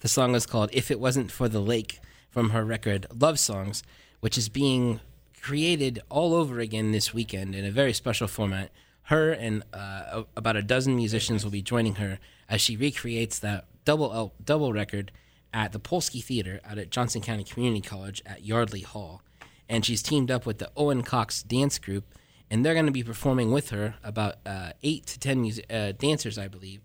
The 0.00 0.08
song 0.08 0.34
is 0.34 0.44
called 0.44 0.70
If 0.72 0.90
It 0.90 0.98
Wasn't 0.98 1.30
for 1.30 1.48
the 1.48 1.60
Lake 1.60 2.00
from 2.28 2.50
her 2.50 2.64
record 2.64 3.06
Love 3.16 3.38
Songs, 3.38 3.84
which 4.18 4.36
is 4.36 4.48
being 4.48 4.98
created 5.40 6.02
all 6.08 6.34
over 6.34 6.58
again 6.58 6.90
this 6.90 7.14
weekend 7.14 7.54
in 7.54 7.64
a 7.64 7.70
very 7.70 7.92
special 7.92 8.26
format. 8.26 8.72
Her 9.02 9.30
and 9.30 9.62
uh, 9.72 10.24
about 10.36 10.56
a 10.56 10.62
dozen 10.62 10.96
musicians 10.96 11.44
will 11.44 11.52
be 11.52 11.62
joining 11.62 11.94
her 11.96 12.18
as 12.48 12.60
she 12.60 12.76
recreates 12.76 13.38
that 13.38 13.66
double 13.84 14.12
el- 14.12 14.34
double 14.44 14.72
record 14.72 15.12
at 15.54 15.70
the 15.70 15.78
Polsky 15.78 16.20
Theater 16.20 16.58
out 16.64 16.78
at 16.78 16.90
Johnson 16.90 17.22
County 17.22 17.44
Community 17.44 17.80
College 17.80 18.22
at 18.26 18.44
Yardley 18.44 18.80
Hall. 18.80 19.22
And 19.68 19.86
she's 19.86 20.02
teamed 20.02 20.32
up 20.32 20.46
with 20.46 20.58
the 20.58 20.72
Owen 20.76 21.04
Cox 21.04 21.44
Dance 21.44 21.78
Group, 21.78 22.12
and 22.50 22.66
they're 22.66 22.74
going 22.74 22.86
to 22.86 22.90
be 22.90 23.04
performing 23.04 23.52
with 23.52 23.70
her. 23.70 23.94
About 24.02 24.38
uh, 24.44 24.72
eight 24.82 25.06
to 25.06 25.20
ten 25.20 25.48
uh, 25.70 25.92
dancers, 25.92 26.38
I 26.38 26.48
believe, 26.48 26.80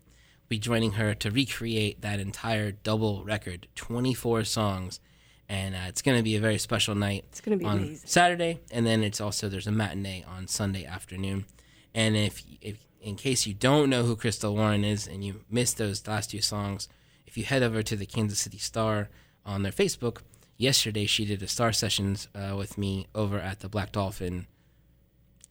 be 0.47 0.59
joining 0.59 0.93
her 0.93 1.13
to 1.15 1.31
recreate 1.31 2.01
that 2.01 2.19
entire 2.19 2.71
double 2.71 3.23
record, 3.23 3.67
24 3.75 4.43
songs. 4.43 4.99
And 5.47 5.75
uh, 5.75 5.79
it's 5.87 6.01
going 6.01 6.17
to 6.17 6.23
be 6.23 6.35
a 6.35 6.39
very 6.39 6.57
special 6.57 6.95
night. 6.95 7.25
It's 7.29 7.41
gonna 7.41 7.57
be 7.57 7.65
on 7.65 7.77
amazing. 7.77 8.07
Saturday, 8.07 8.59
and 8.71 8.85
then 8.85 9.03
it's 9.03 9.21
also 9.21 9.47
there's 9.47 9.67
a 9.67 9.71
matinee 9.71 10.23
on 10.27 10.47
Sunday 10.47 10.85
afternoon. 10.85 11.45
And 11.93 12.15
if, 12.15 12.43
if 12.61 12.77
in 12.99 13.15
case 13.15 13.45
you 13.45 13.53
don't 13.53 13.89
know 13.89 14.03
who 14.03 14.15
Krystle 14.15 14.55
Warren 14.55 14.83
is 14.83 15.05
and 15.07 15.23
you 15.23 15.41
missed 15.49 15.77
those 15.77 16.05
last 16.07 16.31
two 16.31 16.41
songs, 16.41 16.89
if 17.27 17.37
you 17.37 17.43
head 17.43 17.61
over 17.61 17.83
to 17.83 17.95
the 17.95 18.07
Kansas 18.07 18.39
City 18.39 18.57
Star 18.57 19.09
on 19.45 19.61
their 19.61 19.71
Facebook, 19.71 20.21
yesterday 20.57 21.05
she 21.05 21.25
did 21.25 21.43
a 21.43 21.47
Star 21.47 21.71
Sessions 21.71 22.27
uh, 22.33 22.55
with 22.57 22.77
me 22.77 23.05
over 23.13 23.37
at 23.39 23.59
the 23.59 23.69
Black 23.69 23.91
Dolphin, 23.91 24.47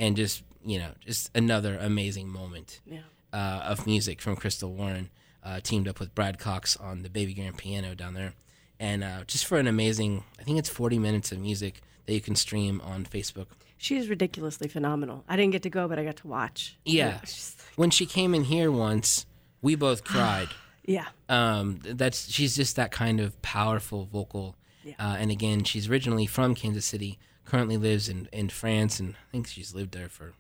and 0.01 0.17
just 0.17 0.43
you 0.65 0.79
know 0.79 0.91
just 1.07 1.31
another 1.37 1.77
amazing 1.79 2.29
moment 2.29 2.81
Yeah. 2.85 2.99
Uh, 3.35 3.63
of 3.65 3.85
music 3.85 4.21
from 4.21 4.37
Krystle 4.37 4.71
Warren, 4.71 5.11
uh, 5.43 5.59
teamed 5.61 5.89
up 5.89 5.99
with 5.99 6.15
Brad 6.15 6.39
Cox 6.39 6.77
on 6.77 7.03
the 7.03 7.11
baby 7.11 7.35
grand 7.35 7.59
piano 7.59 7.93
down 7.97 8.15
there, 8.15 8.35
and 8.79 9.03
uh, 9.03 9.25
just 9.27 9.45
for 9.47 9.59
an 9.59 9.67
amazing, 9.67 10.23
I 10.39 10.45
think 10.45 10.57
it's 10.57 10.69
40 10.69 11.01
minutes 11.01 11.33
of 11.33 11.41
music 11.41 11.81
that 12.07 12.15
you 12.15 12.21
can 12.21 12.37
stream 12.37 12.81
on 12.85 13.05
Facebook. 13.05 13.47
She 13.77 13.97
is 13.97 14.09
ridiculously 14.09 14.69
phenomenal. 14.69 15.25
I 15.29 15.35
didn't 15.35 15.51
get 15.51 15.63
to 15.65 15.69
go, 15.71 15.89
but 15.89 15.99
I 15.99 16.05
got 16.05 16.17
to 16.19 16.29
watch. 16.29 16.77
Yeah, 16.85 17.21
when 17.77 17.91
she 17.91 18.07
came 18.07 18.35
in 18.37 18.45
here 18.45 18.71
once, 18.71 19.27
we 19.61 19.75
both 19.75 20.05
cried. 20.13 20.49
Yeah. 20.87 21.07
um, 21.29 21.81
that's 21.83 22.31
she's 22.31 22.55
just 22.55 22.77
that 22.77 22.93
kind 22.93 23.19
of 23.19 23.41
powerful 23.43 24.05
vocal. 24.05 24.55
Uh, 24.99 25.17
and 25.19 25.31
again, 25.33 25.65
she's 25.65 25.89
originally 25.89 26.27
from 26.27 26.55
Kansas 26.55 26.85
City, 26.85 27.19
currently 27.47 27.79
lives 27.79 28.09
in, 28.09 28.29
in 28.33 28.49
France, 28.51 29.01
and 29.01 29.15
I 29.15 29.33
think 29.33 29.49
she's 29.49 29.75
lived 29.75 29.93
there 29.93 30.09
for 30.09 30.35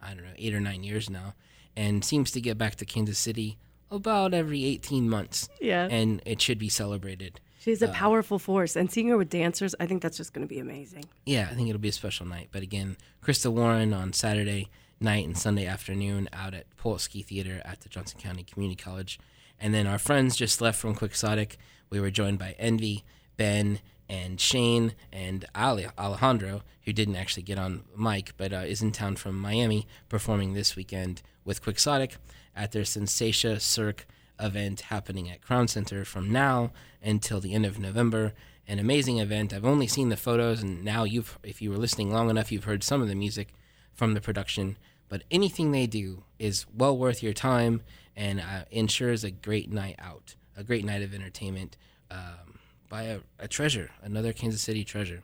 I 0.00 0.08
don't 0.14 0.24
know 0.24 0.32
eight 0.36 0.54
or 0.54 0.60
nine 0.60 0.82
years 0.82 1.08
now, 1.08 1.34
and 1.76 2.04
seems 2.04 2.30
to 2.32 2.40
get 2.40 2.58
back 2.58 2.76
to 2.76 2.84
Kansas 2.84 3.18
City 3.18 3.58
about 3.90 4.32
every 4.34 4.64
eighteen 4.64 5.08
months. 5.08 5.48
Yeah. 5.60 5.88
and 5.90 6.20
it 6.26 6.40
should 6.40 6.58
be 6.58 6.68
celebrated. 6.68 7.40
She's 7.60 7.80
a 7.82 7.88
Uh, 7.88 7.92
powerful 7.92 8.38
force, 8.40 8.74
and 8.74 8.90
seeing 8.90 9.06
her 9.08 9.16
with 9.16 9.30
dancers, 9.30 9.74
I 9.78 9.86
think 9.86 10.02
that's 10.02 10.16
just 10.16 10.32
going 10.32 10.46
to 10.46 10.52
be 10.52 10.58
amazing. 10.58 11.04
Yeah, 11.24 11.48
I 11.50 11.54
think 11.54 11.68
it'll 11.68 11.80
be 11.80 11.88
a 11.90 11.92
special 11.92 12.26
night. 12.26 12.48
But 12.50 12.62
again, 12.62 12.96
Krystle 13.22 13.52
Warren 13.52 13.92
on 13.94 14.12
Saturday 14.12 14.68
night 14.98 15.24
and 15.26 15.38
Sunday 15.38 15.66
afternoon 15.66 16.28
out 16.32 16.54
at 16.54 16.66
Polsky 16.76 17.24
Theater 17.24 17.62
at 17.64 17.80
the 17.80 17.88
Johnson 17.88 18.18
County 18.20 18.42
Community 18.42 18.82
College. 18.82 19.18
And 19.60 19.72
then 19.72 19.86
our 19.86 19.98
friends 19.98 20.34
just 20.36 20.60
left 20.60 20.80
from 20.80 20.96
Quixotic. 20.96 21.56
We 21.88 22.00
were 22.00 22.10
joined 22.10 22.38
by 22.40 22.56
Envy, 22.58 23.04
Ben, 23.36 23.78
and 24.12 24.38
Shane, 24.38 24.92
and 25.10 25.46
Ali, 25.54 25.86
Alejandro, 25.98 26.60
who 26.82 26.92
didn't 26.92 27.16
actually 27.16 27.44
get 27.44 27.58
on 27.58 27.84
mic, 27.96 28.34
but 28.36 28.52
uh, 28.52 28.56
is 28.56 28.82
in 28.82 28.92
town 28.92 29.16
from 29.16 29.38
Miami 29.38 29.86
performing 30.10 30.52
this 30.52 30.76
weekend 30.76 31.22
with 31.46 31.62
Quixotic 31.62 32.18
at 32.54 32.72
their 32.72 32.82
Sensatia 32.82 33.58
Cirque 33.58 34.06
event 34.38 34.82
happening 34.82 35.30
at 35.30 35.40
Crown 35.40 35.66
Center 35.66 36.04
from 36.04 36.30
now 36.30 36.72
until 37.02 37.40
the 37.40 37.54
end 37.54 37.64
of 37.64 37.78
November. 37.78 38.34
An 38.68 38.78
amazing 38.78 39.16
event. 39.16 39.54
I've 39.54 39.64
only 39.64 39.86
seen 39.86 40.10
the 40.10 40.16
photos, 40.18 40.62
and 40.62 40.84
now 40.84 41.04
you've, 41.04 41.38
if 41.42 41.62
you 41.62 41.70
were 41.70 41.78
listening 41.78 42.12
long 42.12 42.28
enough, 42.28 42.52
you've 42.52 42.64
heard 42.64 42.84
some 42.84 43.00
of 43.00 43.08
the 43.08 43.14
music 43.14 43.54
from 43.94 44.12
the 44.12 44.20
production. 44.20 44.76
But 45.08 45.22
anything 45.30 45.72
they 45.72 45.86
do 45.86 46.24
is 46.38 46.66
well 46.76 46.96
worth 46.98 47.22
your 47.22 47.32
time 47.32 47.80
and 48.14 48.40
uh, 48.40 48.64
ensures 48.70 49.24
a 49.24 49.30
great 49.30 49.72
night 49.72 49.96
out, 49.98 50.34
a 50.54 50.62
great 50.62 50.84
night 50.84 51.00
of 51.00 51.14
entertainment 51.14 51.78
um, 52.10 52.51
by 52.92 53.04
a, 53.04 53.20
a 53.38 53.48
treasure, 53.48 53.90
another 54.02 54.34
Kansas 54.34 54.60
City 54.60 54.84
treasure. 54.84 55.22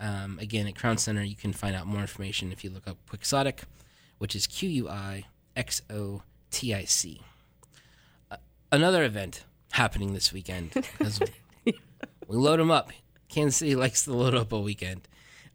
Um, 0.00 0.38
again, 0.40 0.66
at 0.66 0.74
Crown 0.74 0.96
Center, 0.96 1.22
you 1.22 1.36
can 1.36 1.52
find 1.52 1.76
out 1.76 1.86
more 1.86 2.00
information 2.00 2.50
if 2.50 2.64
you 2.64 2.70
look 2.70 2.88
up 2.88 2.96
Quixotic, 3.10 3.64
which 4.16 4.34
is 4.34 4.46
Q 4.46 4.70
U 4.70 4.88
I 4.88 5.26
X 5.54 5.82
O 5.90 6.22
T 6.50 6.72
I 6.74 6.84
C. 6.84 7.20
Uh, 8.30 8.36
another 8.72 9.04
event 9.04 9.44
happening 9.72 10.14
this 10.14 10.32
weekend. 10.32 10.72
we 11.66 11.74
load 12.28 12.58
them 12.58 12.70
up. 12.70 12.90
Kansas 13.28 13.56
City 13.56 13.76
likes 13.76 14.04
to 14.04 14.14
load 14.14 14.34
up 14.34 14.50
a 14.50 14.58
weekend. 14.58 15.06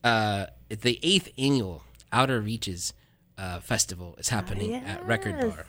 Uh, 0.03 0.45
the 0.69 0.99
eighth 1.01 1.29
annual 1.35 1.81
Outer 2.11 2.41
Reaches 2.41 2.93
uh, 3.39 3.59
Festival 3.59 4.13
is 4.19 4.29
happening 4.29 4.75
at 4.75 5.03
Record 5.03 5.39
Bar. 5.41 5.65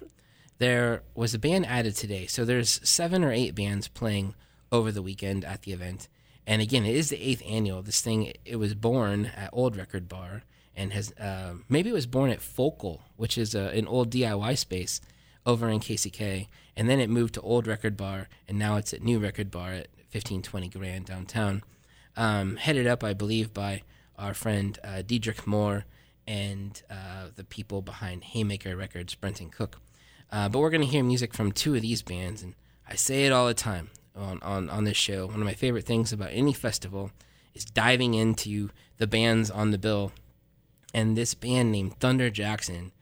There 0.59 1.05
was 1.15 1.33
a 1.33 1.39
band 1.39 1.65
added 1.65 1.97
today, 1.97 2.27
so 2.27 2.45
there's 2.45 2.87
seven 2.87 3.25
or 3.25 3.33
eight 3.33 3.55
bands 3.55 3.89
playing 3.89 4.35
over 4.73 4.93
the 4.93 5.03
weekend 5.03 5.45
at 5.45 5.63
the 5.63 5.73
event. 5.73 6.09
And 6.47 6.63
again, 6.63 6.85
it 6.85 6.95
is 6.95 7.11
the 7.11 7.23
eighth 7.23 7.43
annual. 7.47 7.83
This 7.83 8.01
thing 8.01 8.33
it 8.45 8.57
was 8.57 8.75
born 8.75 9.27
at 9.37 9.51
Old 9.53 9.77
Record 9.77 10.09
Bar 10.09 10.43
and 10.77 10.93
has 10.93 11.13
uh, 11.13 11.55
maybe 11.69 11.91
it 11.91 11.95
was 11.95 12.07
born 12.07 12.31
at 12.31 12.43
Focal, 12.43 13.03
which 13.17 13.39
is 13.39 13.55
a, 13.55 13.71
an 13.71 13.89
old 13.89 14.11
DIY 14.11 14.57
space 14.59 15.01
over 15.45 15.69
in 15.69 15.81
KCK, 15.81 16.49
and 16.77 16.89
then 16.89 17.01
it 17.01 17.09
moved 17.09 17.35
to 17.35 17.41
Old 17.41 17.67
Record 17.67 17.97
Bar, 17.97 18.29
and 18.47 18.59
now 18.59 18.77
it's 18.77 18.93
at 18.93 19.03
New 19.03 19.19
Record 19.19 19.51
Bar 19.51 19.73
at 19.73 19.89
1520 20.13 20.69
Grand 20.69 21.07
downtown. 21.07 21.63
Um, 22.17 22.57
headed 22.57 22.87
up, 22.87 23.03
I 23.03 23.15
believe, 23.15 23.55
by 23.55 23.83
our 24.19 24.35
friend 24.35 24.79
uh, 24.85 25.03
Diedrich 25.03 25.47
Moore 25.47 25.85
and 26.27 26.83
uh, 26.91 27.29
the 27.35 27.45
people 27.45 27.81
behind 27.81 28.25
Haymaker 28.25 28.77
Records, 28.77 29.15
Brent 29.15 29.41
and 29.41 29.53
Cook. 29.53 29.81
Uh, 30.31 30.49
but 30.49 30.59
we're 30.59 30.71
going 30.71 30.81
to 30.81 30.87
hear 30.87 31.05
music 31.05 31.33
from 31.33 31.53
two 31.53 31.75
of 31.75 31.83
these 31.83 32.03
bands, 32.03 32.43
and 32.43 32.55
I 32.89 32.97
say 32.97 33.25
it 33.25 33.33
all 33.33 33.47
the 33.47 33.55
time 33.55 33.91
on, 34.17 34.39
on, 34.43 34.69
on 34.71 34.85
this 34.85 34.97
show. 34.97 35.27
One 35.27 35.37
of 35.37 35.45
my 35.45 35.55
favorite 35.55 35.85
things 35.85 36.13
about 36.13 36.31
any 36.33 36.53
festival 36.53 37.11
is 37.55 37.65
diving 37.65 38.15
into 38.15 38.71
the 38.99 39.07
bands 39.07 39.51
on 39.51 39.71
the 39.71 39.79
bill. 39.79 40.13
And 40.95 41.17
this 41.17 41.35
band 41.35 41.73
named 41.73 41.99
Thunder 42.01 42.31
Jackson, 42.31 42.93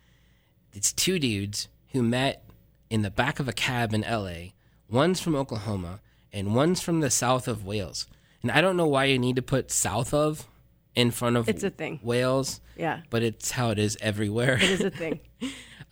it's 0.73 0.93
two 0.93 1.19
dudes 1.19 1.69
who 1.93 2.03
met 2.03 2.45
in 2.91 3.03
the 3.03 3.11
back 3.11 3.39
of 3.39 3.49
a 3.49 3.53
cab 3.53 3.95
in 3.95 4.01
LA. 4.03 4.51
One's 4.91 5.21
from 5.21 5.35
Oklahoma, 5.37 6.01
and 6.33 6.55
one's 6.55 6.81
from 6.81 7.01
the 7.01 7.11
south 7.11 7.47
of 7.49 7.65
Wales. 7.65 8.07
And 8.43 8.51
I 8.51 8.61
don't 8.61 8.77
know 8.77 8.87
why 8.87 9.05
you 9.07 9.19
need 9.19 9.37
to 9.37 9.43
put 9.43 9.71
south 9.71 10.13
of 10.13 10.47
in 10.95 11.11
front 11.11 11.37
of 11.37 11.49
It's 11.49 11.63
a 11.65 11.71
thing. 11.71 12.01
Wales. 12.03 12.61
Yeah. 12.77 13.01
But 13.11 13.23
it's 13.23 13.53
how 13.53 13.71
it 13.71 13.79
is 13.79 13.97
everywhere. 14.01 14.55
It 14.57 14.63
is 14.71 14.81
a 14.81 14.91
thing. 15.03 15.21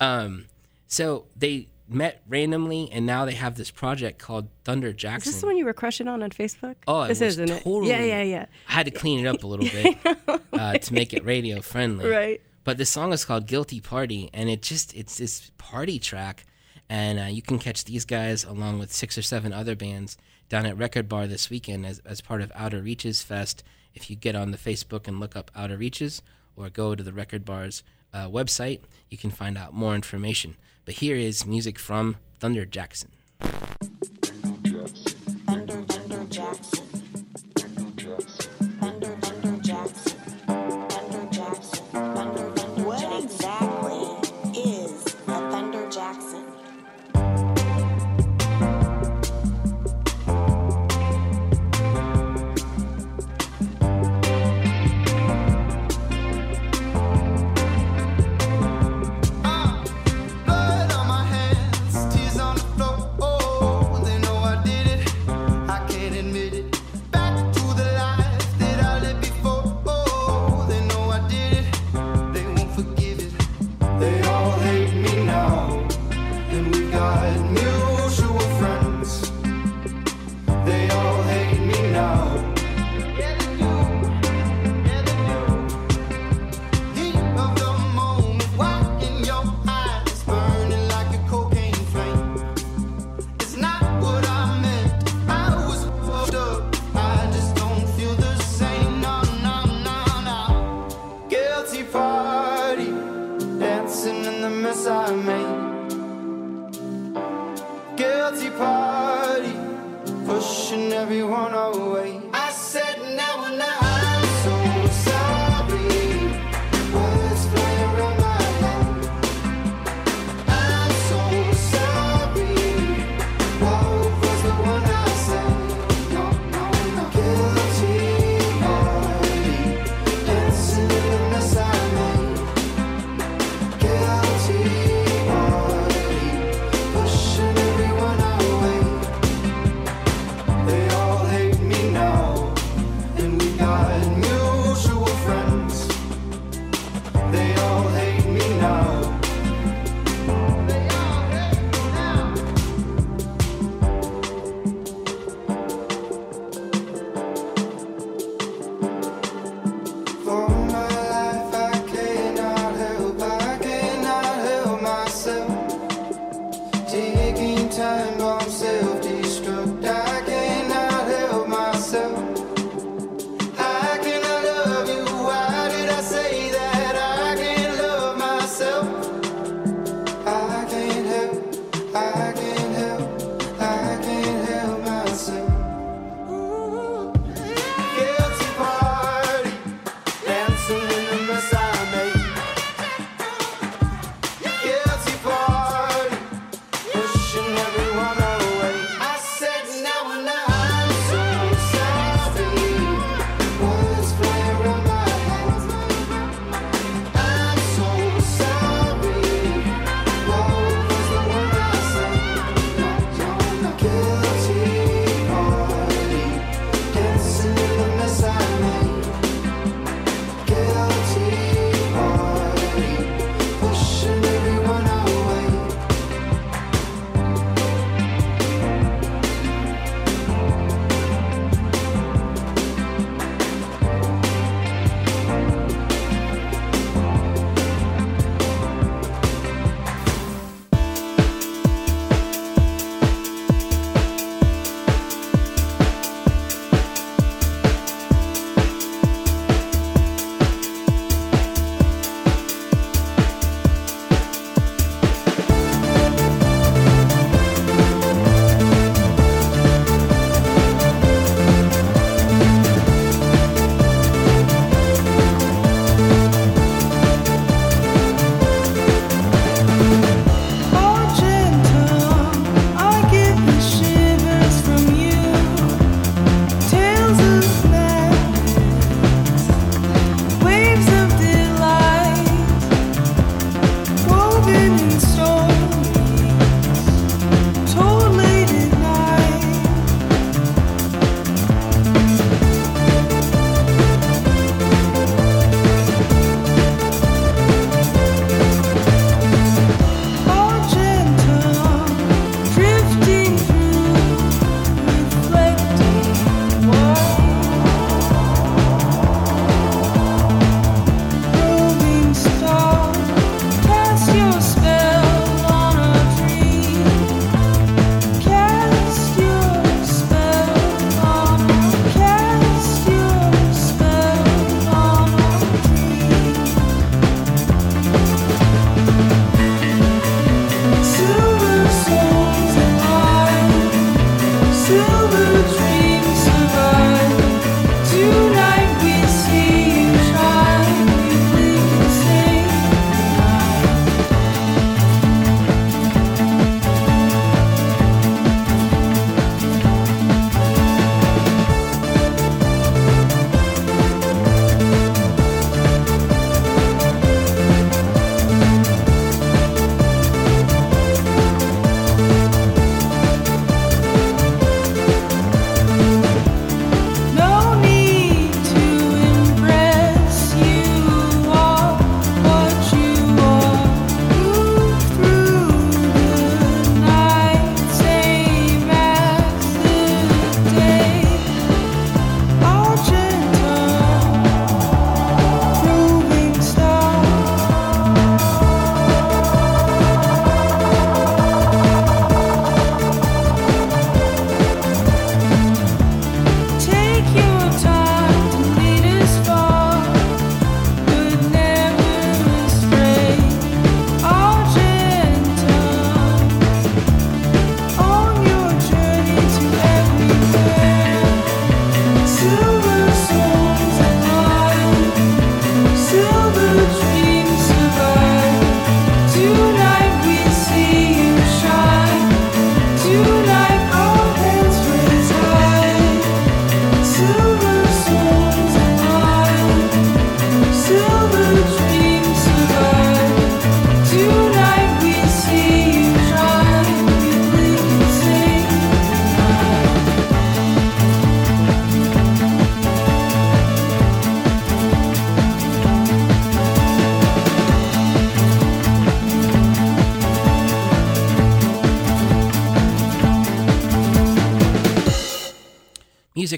um, 0.00 0.46
so 0.86 1.26
they 1.36 1.68
met 1.94 2.22
randomly, 2.28 2.90
and 2.92 3.06
now 3.06 3.24
they 3.24 3.34
have 3.34 3.56
this 3.56 3.70
project 3.70 4.18
called 4.18 4.48
Thunder 4.64 4.92
Jackson. 4.92 5.30
Is 5.30 5.34
this 5.34 5.40
the 5.40 5.46
one 5.46 5.56
you 5.56 5.64
were 5.64 5.72
crushing 5.72 6.08
on 6.08 6.22
on 6.22 6.30
Facebook? 6.30 6.76
Oh, 6.86 7.02
this 7.06 7.20
was 7.20 7.38
isn't 7.38 7.50
it? 7.50 7.62
Yeah, 7.66 8.02
yeah, 8.02 8.22
yeah. 8.22 8.46
I 8.68 8.72
had 8.72 8.86
to 8.86 8.92
clean 8.92 9.24
it 9.24 9.28
up 9.28 9.42
a 9.42 9.46
little 9.46 9.66
bit 10.06 10.40
uh, 10.52 10.78
to 10.78 10.94
make 10.94 11.12
it 11.12 11.24
radio 11.24 11.60
friendly. 11.60 12.08
Right. 12.08 12.40
But 12.64 12.78
the 12.78 12.86
song 12.86 13.12
is 13.12 13.24
called 13.24 13.46
"Guilty 13.46 13.80
Party," 13.80 14.30
and 14.32 14.48
it 14.48 14.62
just 14.62 14.94
it's 14.94 15.18
this 15.18 15.50
party 15.58 15.98
track, 15.98 16.44
and 16.88 17.18
uh, 17.18 17.24
you 17.24 17.42
can 17.42 17.58
catch 17.58 17.84
these 17.84 18.04
guys 18.04 18.44
along 18.44 18.78
with 18.78 18.92
six 18.92 19.18
or 19.18 19.22
seven 19.22 19.52
other 19.52 19.74
bands 19.74 20.16
down 20.48 20.66
at 20.66 20.76
Record 20.76 21.08
Bar 21.08 21.26
this 21.26 21.50
weekend 21.50 21.84
as 21.86 21.98
as 22.00 22.20
part 22.20 22.40
of 22.40 22.52
Outer 22.54 22.80
Reaches 22.80 23.22
Fest. 23.22 23.64
If 23.94 24.08
you 24.08 24.16
get 24.16 24.34
on 24.34 24.52
the 24.52 24.58
Facebook 24.58 25.06
and 25.06 25.20
look 25.20 25.36
up 25.36 25.50
Outer 25.54 25.76
Reaches, 25.76 26.22
or 26.56 26.70
go 26.70 26.94
to 26.94 27.02
the 27.02 27.12
Record 27.12 27.44
Bar's 27.44 27.82
uh, 28.12 28.28
website, 28.28 28.80
you 29.08 29.18
can 29.18 29.30
find 29.30 29.56
out 29.56 29.72
more 29.72 29.94
information. 29.94 30.56
But 30.84 30.94
here 30.94 31.16
is 31.16 31.46
music 31.46 31.78
from 31.78 32.16
Thunder 32.38 32.64
Jackson. 32.64 33.10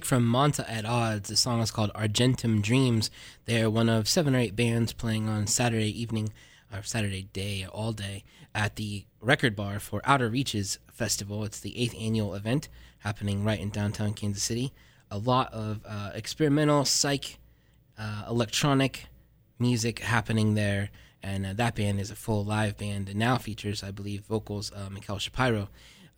From 0.05 0.25
Monta 0.25 0.65
at 0.69 0.85
Odds. 0.85 1.29
The 1.29 1.37
song 1.37 1.61
is 1.61 1.71
called 1.71 1.91
Argentum 1.95 2.61
Dreams. 2.61 3.11
They're 3.47 3.71
one 3.71 3.89
of 3.89 4.09
seven 4.09 4.37
or 4.37 4.39
eight 4.39 4.55
bands 4.55 4.93
playing 4.93 5.29
on 5.29 5.47
Saturday 5.47 6.01
evening 6.01 6.33
or 6.73 6.83
Saturday 6.83 7.29
day, 7.33 7.67
all 7.71 7.93
day, 7.93 8.25
at 8.55 8.77
the 8.77 9.05
Record 9.21 9.57
Bar 9.57 9.81
for 9.81 10.01
Outer 10.05 10.29
Reaches 10.29 10.79
Festival. 10.93 11.45
It's 11.45 11.61
the 11.61 11.79
eighth 11.79 11.95
annual 11.99 12.35
event 12.35 12.69
happening 12.99 13.45
right 13.45 13.59
in 13.59 13.71
downtown 13.71 14.13
Kansas 14.13 14.43
City. 14.43 14.73
A 15.11 15.19
lot 15.19 15.53
of 15.53 15.81
uh, 15.87 16.11
experimental, 16.15 16.85
psych, 16.85 17.39
uh, 17.99 18.25
electronic 18.29 19.07
music 19.59 20.01
happening 20.01 20.55
there. 20.55 20.91
And 21.23 21.47
uh, 21.47 21.53
that 21.55 21.75
band 21.75 22.01
is 22.01 22.11
a 22.11 22.17
full 22.17 22.45
live 22.45 22.77
band 22.77 23.09
and 23.09 23.19
now 23.19 23.39
features, 23.39 23.83
I 23.83 23.91
believe, 23.91 24.25
vocals 24.25 24.71
uh, 24.73 24.91
Mikhail 24.91 25.19
Shapiro, 25.19 25.69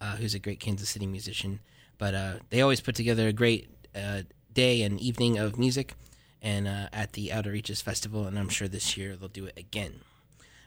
uh, 0.01 0.17
who's 0.17 0.35
a 0.35 0.41
great 0.41 0.59
Kansas 0.59 0.89
City 0.89 1.07
musician. 1.07 1.61
But 1.99 2.15
uh, 2.15 2.33
they 2.51 2.61
always 2.61 2.81
put 2.81 2.95
together 2.95 3.29
a 3.29 3.33
great 3.33 3.76
uh, 3.97 4.23
day 4.53 4.83
and 4.83 5.01
evening 5.01 5.39
of 5.39 5.59
music 5.59 5.95
and 6.43 6.69
uh, 6.69 6.89
at 6.93 7.15
the 7.15 7.33
Outer 7.33 7.51
Reaches 7.51 7.81
Festival, 7.83 8.27
and 8.27 8.39
I'm 8.39 8.49
sure 8.49 8.69
this 8.69 8.97
year 8.97 9.17
they'll 9.17 9.29
do 9.29 9.47
it 9.47 9.57
again. 9.59 10.01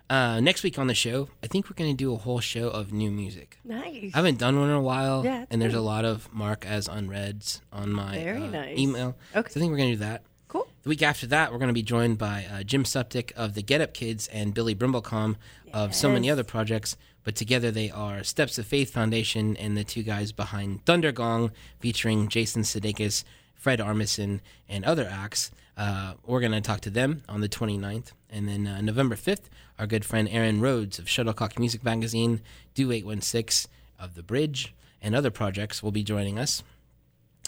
Uh, 0.10 0.40
next 0.40 0.64
week 0.64 0.80
on 0.80 0.88
the 0.88 0.96
show, 0.96 1.30
I 1.44 1.48
think 1.48 1.70
we're 1.70 1.76
going 1.76 1.92
to 1.92 1.96
do 1.96 2.12
a 2.14 2.18
whole 2.18 2.40
show 2.40 2.68
of 2.70 2.92
new 2.92 3.12
music. 3.12 3.60
Nice. 3.64 4.12
I 4.14 4.18
haven't 4.18 4.40
done 4.40 4.60
one 4.60 4.70
in 4.70 4.76
a 4.76 4.82
while, 4.82 5.24
Yeah, 5.24 5.46
and 5.52 5.62
there's 5.62 5.76
a 5.76 5.82
lot 5.82 6.04
of 6.04 6.34
Mark 6.34 6.66
as 6.66 6.88
unreads 6.88 7.62
on 7.72 7.94
my 7.94 8.16
Very 8.16 8.42
uh, 8.44 8.50
nice. 8.50 8.78
email. 8.80 9.16
Okay. 9.36 9.50
So 9.52 9.60
I 9.60 9.62
think 9.62 9.70
we're 9.72 9.78
going 9.78 9.92
to 9.92 9.96
do 9.98 10.04
that. 10.06 10.24
Cool. 10.48 10.68
The 10.82 10.90
week 10.90 11.04
after 11.04 11.28
that, 11.28 11.52
we're 11.52 11.60
going 11.60 11.68
to 11.70 11.76
be 11.76 11.84
joined 11.84 12.18
by 12.18 12.48
uh, 12.52 12.64
Jim 12.64 12.86
Suptic 12.86 13.32
of 13.34 13.54
the 13.54 13.62
Get 13.62 13.82
Up 13.82 13.94
Kids 13.94 14.28
and 14.30 14.52
Billy 14.52 14.74
Brimblecom 14.74 15.36
of 15.74 15.94
so 15.94 16.12
many 16.12 16.28
other 16.32 16.44
projects. 16.44 16.98
But 17.24 17.36
together 17.36 17.72
they 17.72 17.92
are 17.92 18.24
Steps 18.24 18.58
of 18.58 18.66
Faith 18.66 18.92
Foundation 18.92 19.58
and 19.58 19.78
the 19.78 19.84
two 19.84 20.04
guys 20.04 20.32
behind 20.32 20.86
Thundergong, 20.86 21.52
featuring 21.80 22.28
Jason 22.28 22.64
Sudeikis, 22.64 23.24
Fred 23.54 23.80
Armisen, 23.80 24.40
and 24.68 24.86
other 24.86 25.08
acts. 25.10 25.52
Uh, 25.78 26.14
we're 26.26 26.40
going 26.40 26.52
to 26.52 26.62
talk 26.62 26.82
to 26.82 26.90
them 26.90 27.24
on 27.30 27.42
the 27.42 27.50
29th. 27.50 28.12
And 28.30 28.48
then 28.48 28.68
uh, 28.68 28.82
November 28.82 29.16
5th, 29.16 29.44
our 29.78 29.88
good 29.88 30.06
friend 30.06 30.28
Aaron 30.30 30.62
Rhodes 30.62 31.00
of 31.00 31.10
Shuttlecock 31.10 31.58
Music 31.60 31.84
Magazine, 31.84 32.42
Do 32.74 32.92
816 32.92 33.72
of 34.00 34.16
The 34.16 34.24
Bridge, 34.24 34.74
and 35.02 35.16
other 35.16 35.32
projects 35.32 35.82
will 35.82 35.92
be 35.92 36.04
joining 36.04 36.38
us. 36.38 36.64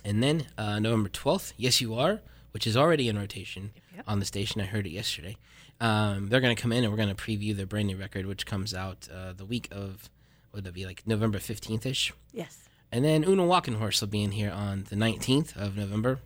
And 0.03 0.23
then 0.23 0.47
uh, 0.57 0.79
November 0.79 1.09
12th, 1.09 1.53
Yes 1.57 1.81
You 1.81 1.95
Are, 1.95 2.21
which 2.51 2.65
is 2.65 2.75
already 2.75 3.07
in 3.07 3.17
rotation 3.17 3.71
on 4.07 4.19
the 4.19 4.25
station. 4.25 4.61
I 4.61 4.65
heard 4.65 4.85
it 4.85 4.91
yesterday. 4.91 5.37
Um, 5.81 6.29
they're 6.29 6.39
going 6.41 6.55
to 6.55 6.61
come 6.61 6.71
in 6.71 6.83
and 6.83 6.93
we're 6.93 6.97
going 6.97 7.13
to 7.13 7.21
preview 7.21 7.55
their 7.55 7.65
brand 7.65 7.87
new 7.87 7.97
record, 7.97 8.25
which 8.25 8.45
comes 8.45 8.73
out 8.73 9.07
uh, 9.13 9.33
the 9.33 9.45
week 9.45 9.67
of, 9.71 10.09
what 10.51 10.57
would 10.57 10.63
that 10.65 10.73
be, 10.73 10.85
like 10.85 11.03
November 11.07 11.39
15th 11.39 11.85
ish? 11.85 12.13
Yes. 12.31 12.59
And 12.91 13.03
then 13.03 13.23
Una 13.23 13.43
Walkenhorst 13.43 13.99
will 14.01 14.07
be 14.07 14.21
in 14.23 14.31
here 14.31 14.51
on 14.51 14.85
the 14.89 14.95
19th 14.95 15.55
of 15.57 15.75
November. 15.75 16.19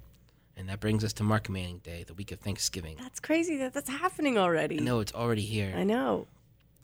And 0.58 0.68
that 0.70 0.80
brings 0.80 1.04
us 1.04 1.14
to 1.14 1.24
Mark 1.24 1.50
Manning 1.50 1.80
Day, 1.80 2.04
the 2.06 2.14
week 2.14 2.32
of 2.32 2.40
Thanksgiving. 2.40 2.96
That's 3.00 3.20
crazy 3.20 3.58
that 3.58 3.74
that's 3.74 3.90
happening 3.90 4.38
already. 4.38 4.80
I 4.80 4.84
know 4.84 5.00
it's 5.00 5.14
already 5.14 5.42
here. 5.44 5.74
I 5.76 5.84
know. 5.84 6.28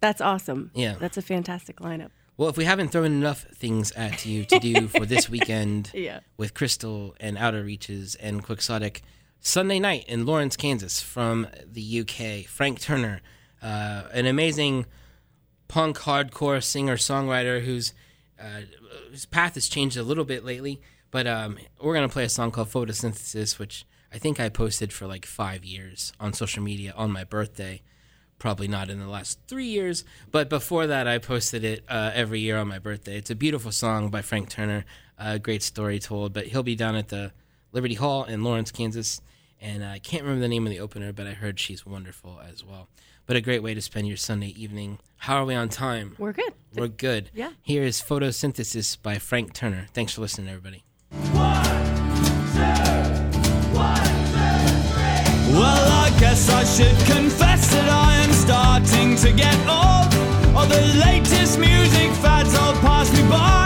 That's 0.01 0.19
awesome. 0.21 0.71
Yeah. 0.73 0.95
That's 0.99 1.17
a 1.17 1.21
fantastic 1.21 1.77
lineup. 1.77 2.09
Well, 2.37 2.49
if 2.49 2.57
we 2.57 2.65
haven't 2.65 2.89
thrown 2.89 3.05
enough 3.05 3.45
things 3.53 3.91
at 3.91 4.25
you 4.25 4.45
to 4.45 4.59
do 4.59 4.87
for 4.87 5.05
this 5.05 5.29
weekend 5.35 5.91
Yeah. 5.93 6.21
with 6.37 6.53
Krystle 6.53 7.13
and 7.19 7.37
Outer 7.37 7.63
Reaches 7.63 8.15
and 8.15 8.43
Quixotic, 8.43 9.01
Sunday 9.43 9.79
night 9.79 10.05
in 10.07 10.25
Lawrence, 10.25 10.55
Kansas, 10.55 11.01
from 11.01 11.47
the 11.65 12.01
UK, 12.01 12.47
Frank 12.47 12.79
Turner, 12.79 13.21
uh, 13.61 14.03
an 14.13 14.27
amazing 14.27 14.85
punk 15.67 15.97
hardcore 15.97 16.63
singer 16.63 16.95
songwriter 16.95 17.63
whose 17.65 17.93
uh, 18.39 18.61
his 19.11 19.25
path 19.25 19.55
has 19.55 19.67
changed 19.67 19.97
a 19.97 20.03
little 20.03 20.25
bit 20.25 20.45
lately. 20.45 20.79
But 21.09 21.25
um, 21.25 21.57
we're 21.81 21.95
gonna 21.95 22.07
play 22.07 22.23
a 22.23 22.29
song 22.29 22.51
called 22.51 22.69
Photosynthesis, 22.69 23.57
which 23.57 23.85
I 24.13 24.19
think 24.19 24.39
I 24.39 24.47
posted 24.47 24.93
for 24.93 25.07
like 25.07 25.25
five 25.25 25.65
years 25.65 26.13
on 26.19 26.33
social 26.33 26.61
media 26.61 26.93
on 26.95 27.11
my 27.11 27.23
birthday 27.23 27.81
probably 28.41 28.67
not 28.67 28.89
in 28.89 28.99
the 28.99 29.07
last 29.07 29.37
three 29.47 29.67
years, 29.67 30.03
but 30.31 30.49
before 30.49 30.87
that, 30.87 31.07
I 31.07 31.19
posted 31.19 31.63
it 31.63 31.83
uh, 31.87 32.09
every 32.15 32.39
year 32.39 32.57
on 32.57 32.67
my 32.67 32.79
birthday. 32.79 33.15
It's 33.15 33.29
a 33.29 33.35
beautiful 33.35 33.71
song 33.71 34.09
by 34.09 34.23
Frank 34.23 34.49
Turner, 34.49 34.83
a 35.19 35.37
great 35.37 35.61
story 35.61 35.99
told. 35.99 36.33
But 36.33 36.47
he'll 36.47 36.63
be 36.63 36.75
down 36.75 36.95
at 36.95 37.09
the 37.09 37.33
Liberty 37.71 37.93
Hall 37.93 38.23
in 38.23 38.43
Lawrence, 38.43 38.71
Kansas, 38.71 39.21
and 39.61 39.85
I 39.85 39.99
can't 39.99 40.23
remember 40.23 40.41
the 40.41 40.47
name 40.47 40.65
of 40.65 40.71
the 40.71 40.79
opener, 40.79 41.13
but 41.13 41.27
I 41.27 41.31
heard 41.33 41.59
she's 41.59 41.85
wonderful 41.85 42.41
as 42.49 42.65
well. 42.65 42.89
But 43.27 43.35
a 43.35 43.41
great 43.41 43.61
way 43.61 43.73
to 43.75 43.81
spend 43.81 44.07
your 44.07 44.17
Sunday 44.17 44.47
evening. 44.47 44.97
How 45.17 45.37
are 45.37 45.45
we 45.45 45.53
on 45.53 45.69
time? 45.69 46.15
We're 46.17 46.33
good. 46.33 46.53
We're 46.75 46.87
good. 46.87 47.29
Yeah. 47.33 47.51
Here 47.61 47.83
is 47.83 48.01
Photosynthesis 48.01 48.97
by 49.01 49.19
Frank 49.19 49.53
Turner. 49.53 49.87
Thanks 49.93 50.13
for 50.13 50.21
listening, 50.21 50.49
everybody. 50.49 50.83
Well, 55.53 55.91
I 55.91 56.15
guess 56.19 56.49
I 56.49 56.63
should 56.63 56.97
confess 57.13 57.71
that 57.71 57.89
I 57.89 58.15
am 58.23 58.31
starting 58.31 59.15
to 59.17 59.31
get 59.31 59.55
old. 59.67 60.55
All 60.55 60.65
the 60.65 60.81
latest 61.05 61.59
music 61.59 62.11
fads 62.21 62.55
all 62.55 62.73
pass 62.75 63.11
me 63.13 63.29
by 63.29 63.60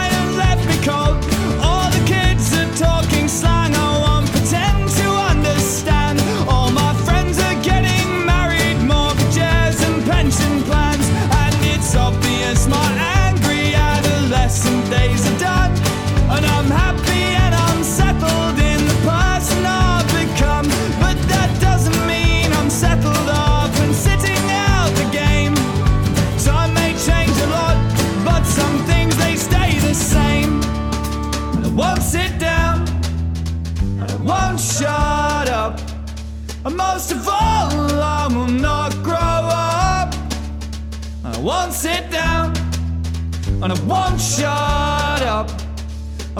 and 43.66 43.76
I 43.76 43.84
won't 43.84 44.20
shut 44.20 45.22
up. 45.22 45.50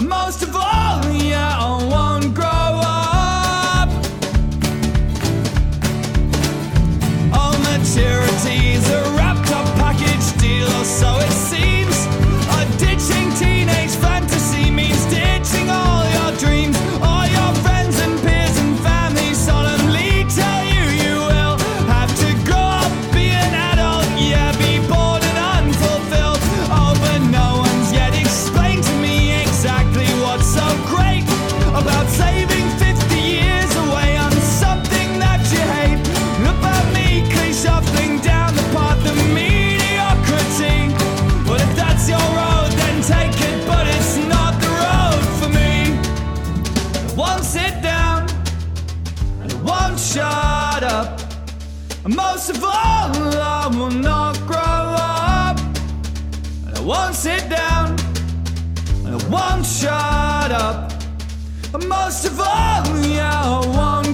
Most 0.01 0.43
of 0.43 0.55
all, 0.55 1.03
yeah, 1.11 1.57
I 1.59 1.83
won't 1.91 2.33
grow 2.33 2.66
Won't 57.37 57.49
down, 57.51 57.95
and 59.05 59.21
I 59.21 59.29
won't 59.29 59.65
shut 59.65 60.51
up. 60.51 60.91
Most 61.87 62.25
of 62.25 62.39
all, 62.39 62.97
yeah, 63.05 63.43
I 63.43 64.06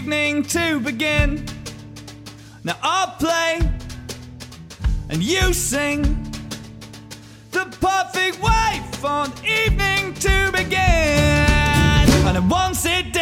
evening 0.00 0.42
to 0.42 0.80
begin. 0.80 1.44
Now 2.64 2.74
I'll 2.82 3.10
play 3.18 3.60
and 5.10 5.22
you 5.22 5.52
sing. 5.52 6.02
The 7.50 7.66
perfect 7.88 8.42
way 8.42 8.80
for 8.92 9.26
an 9.26 9.32
evening 9.44 10.14
to 10.14 10.50
begin. 10.52 10.78
And 12.26 12.50
once 12.50 12.86
it 12.86 13.12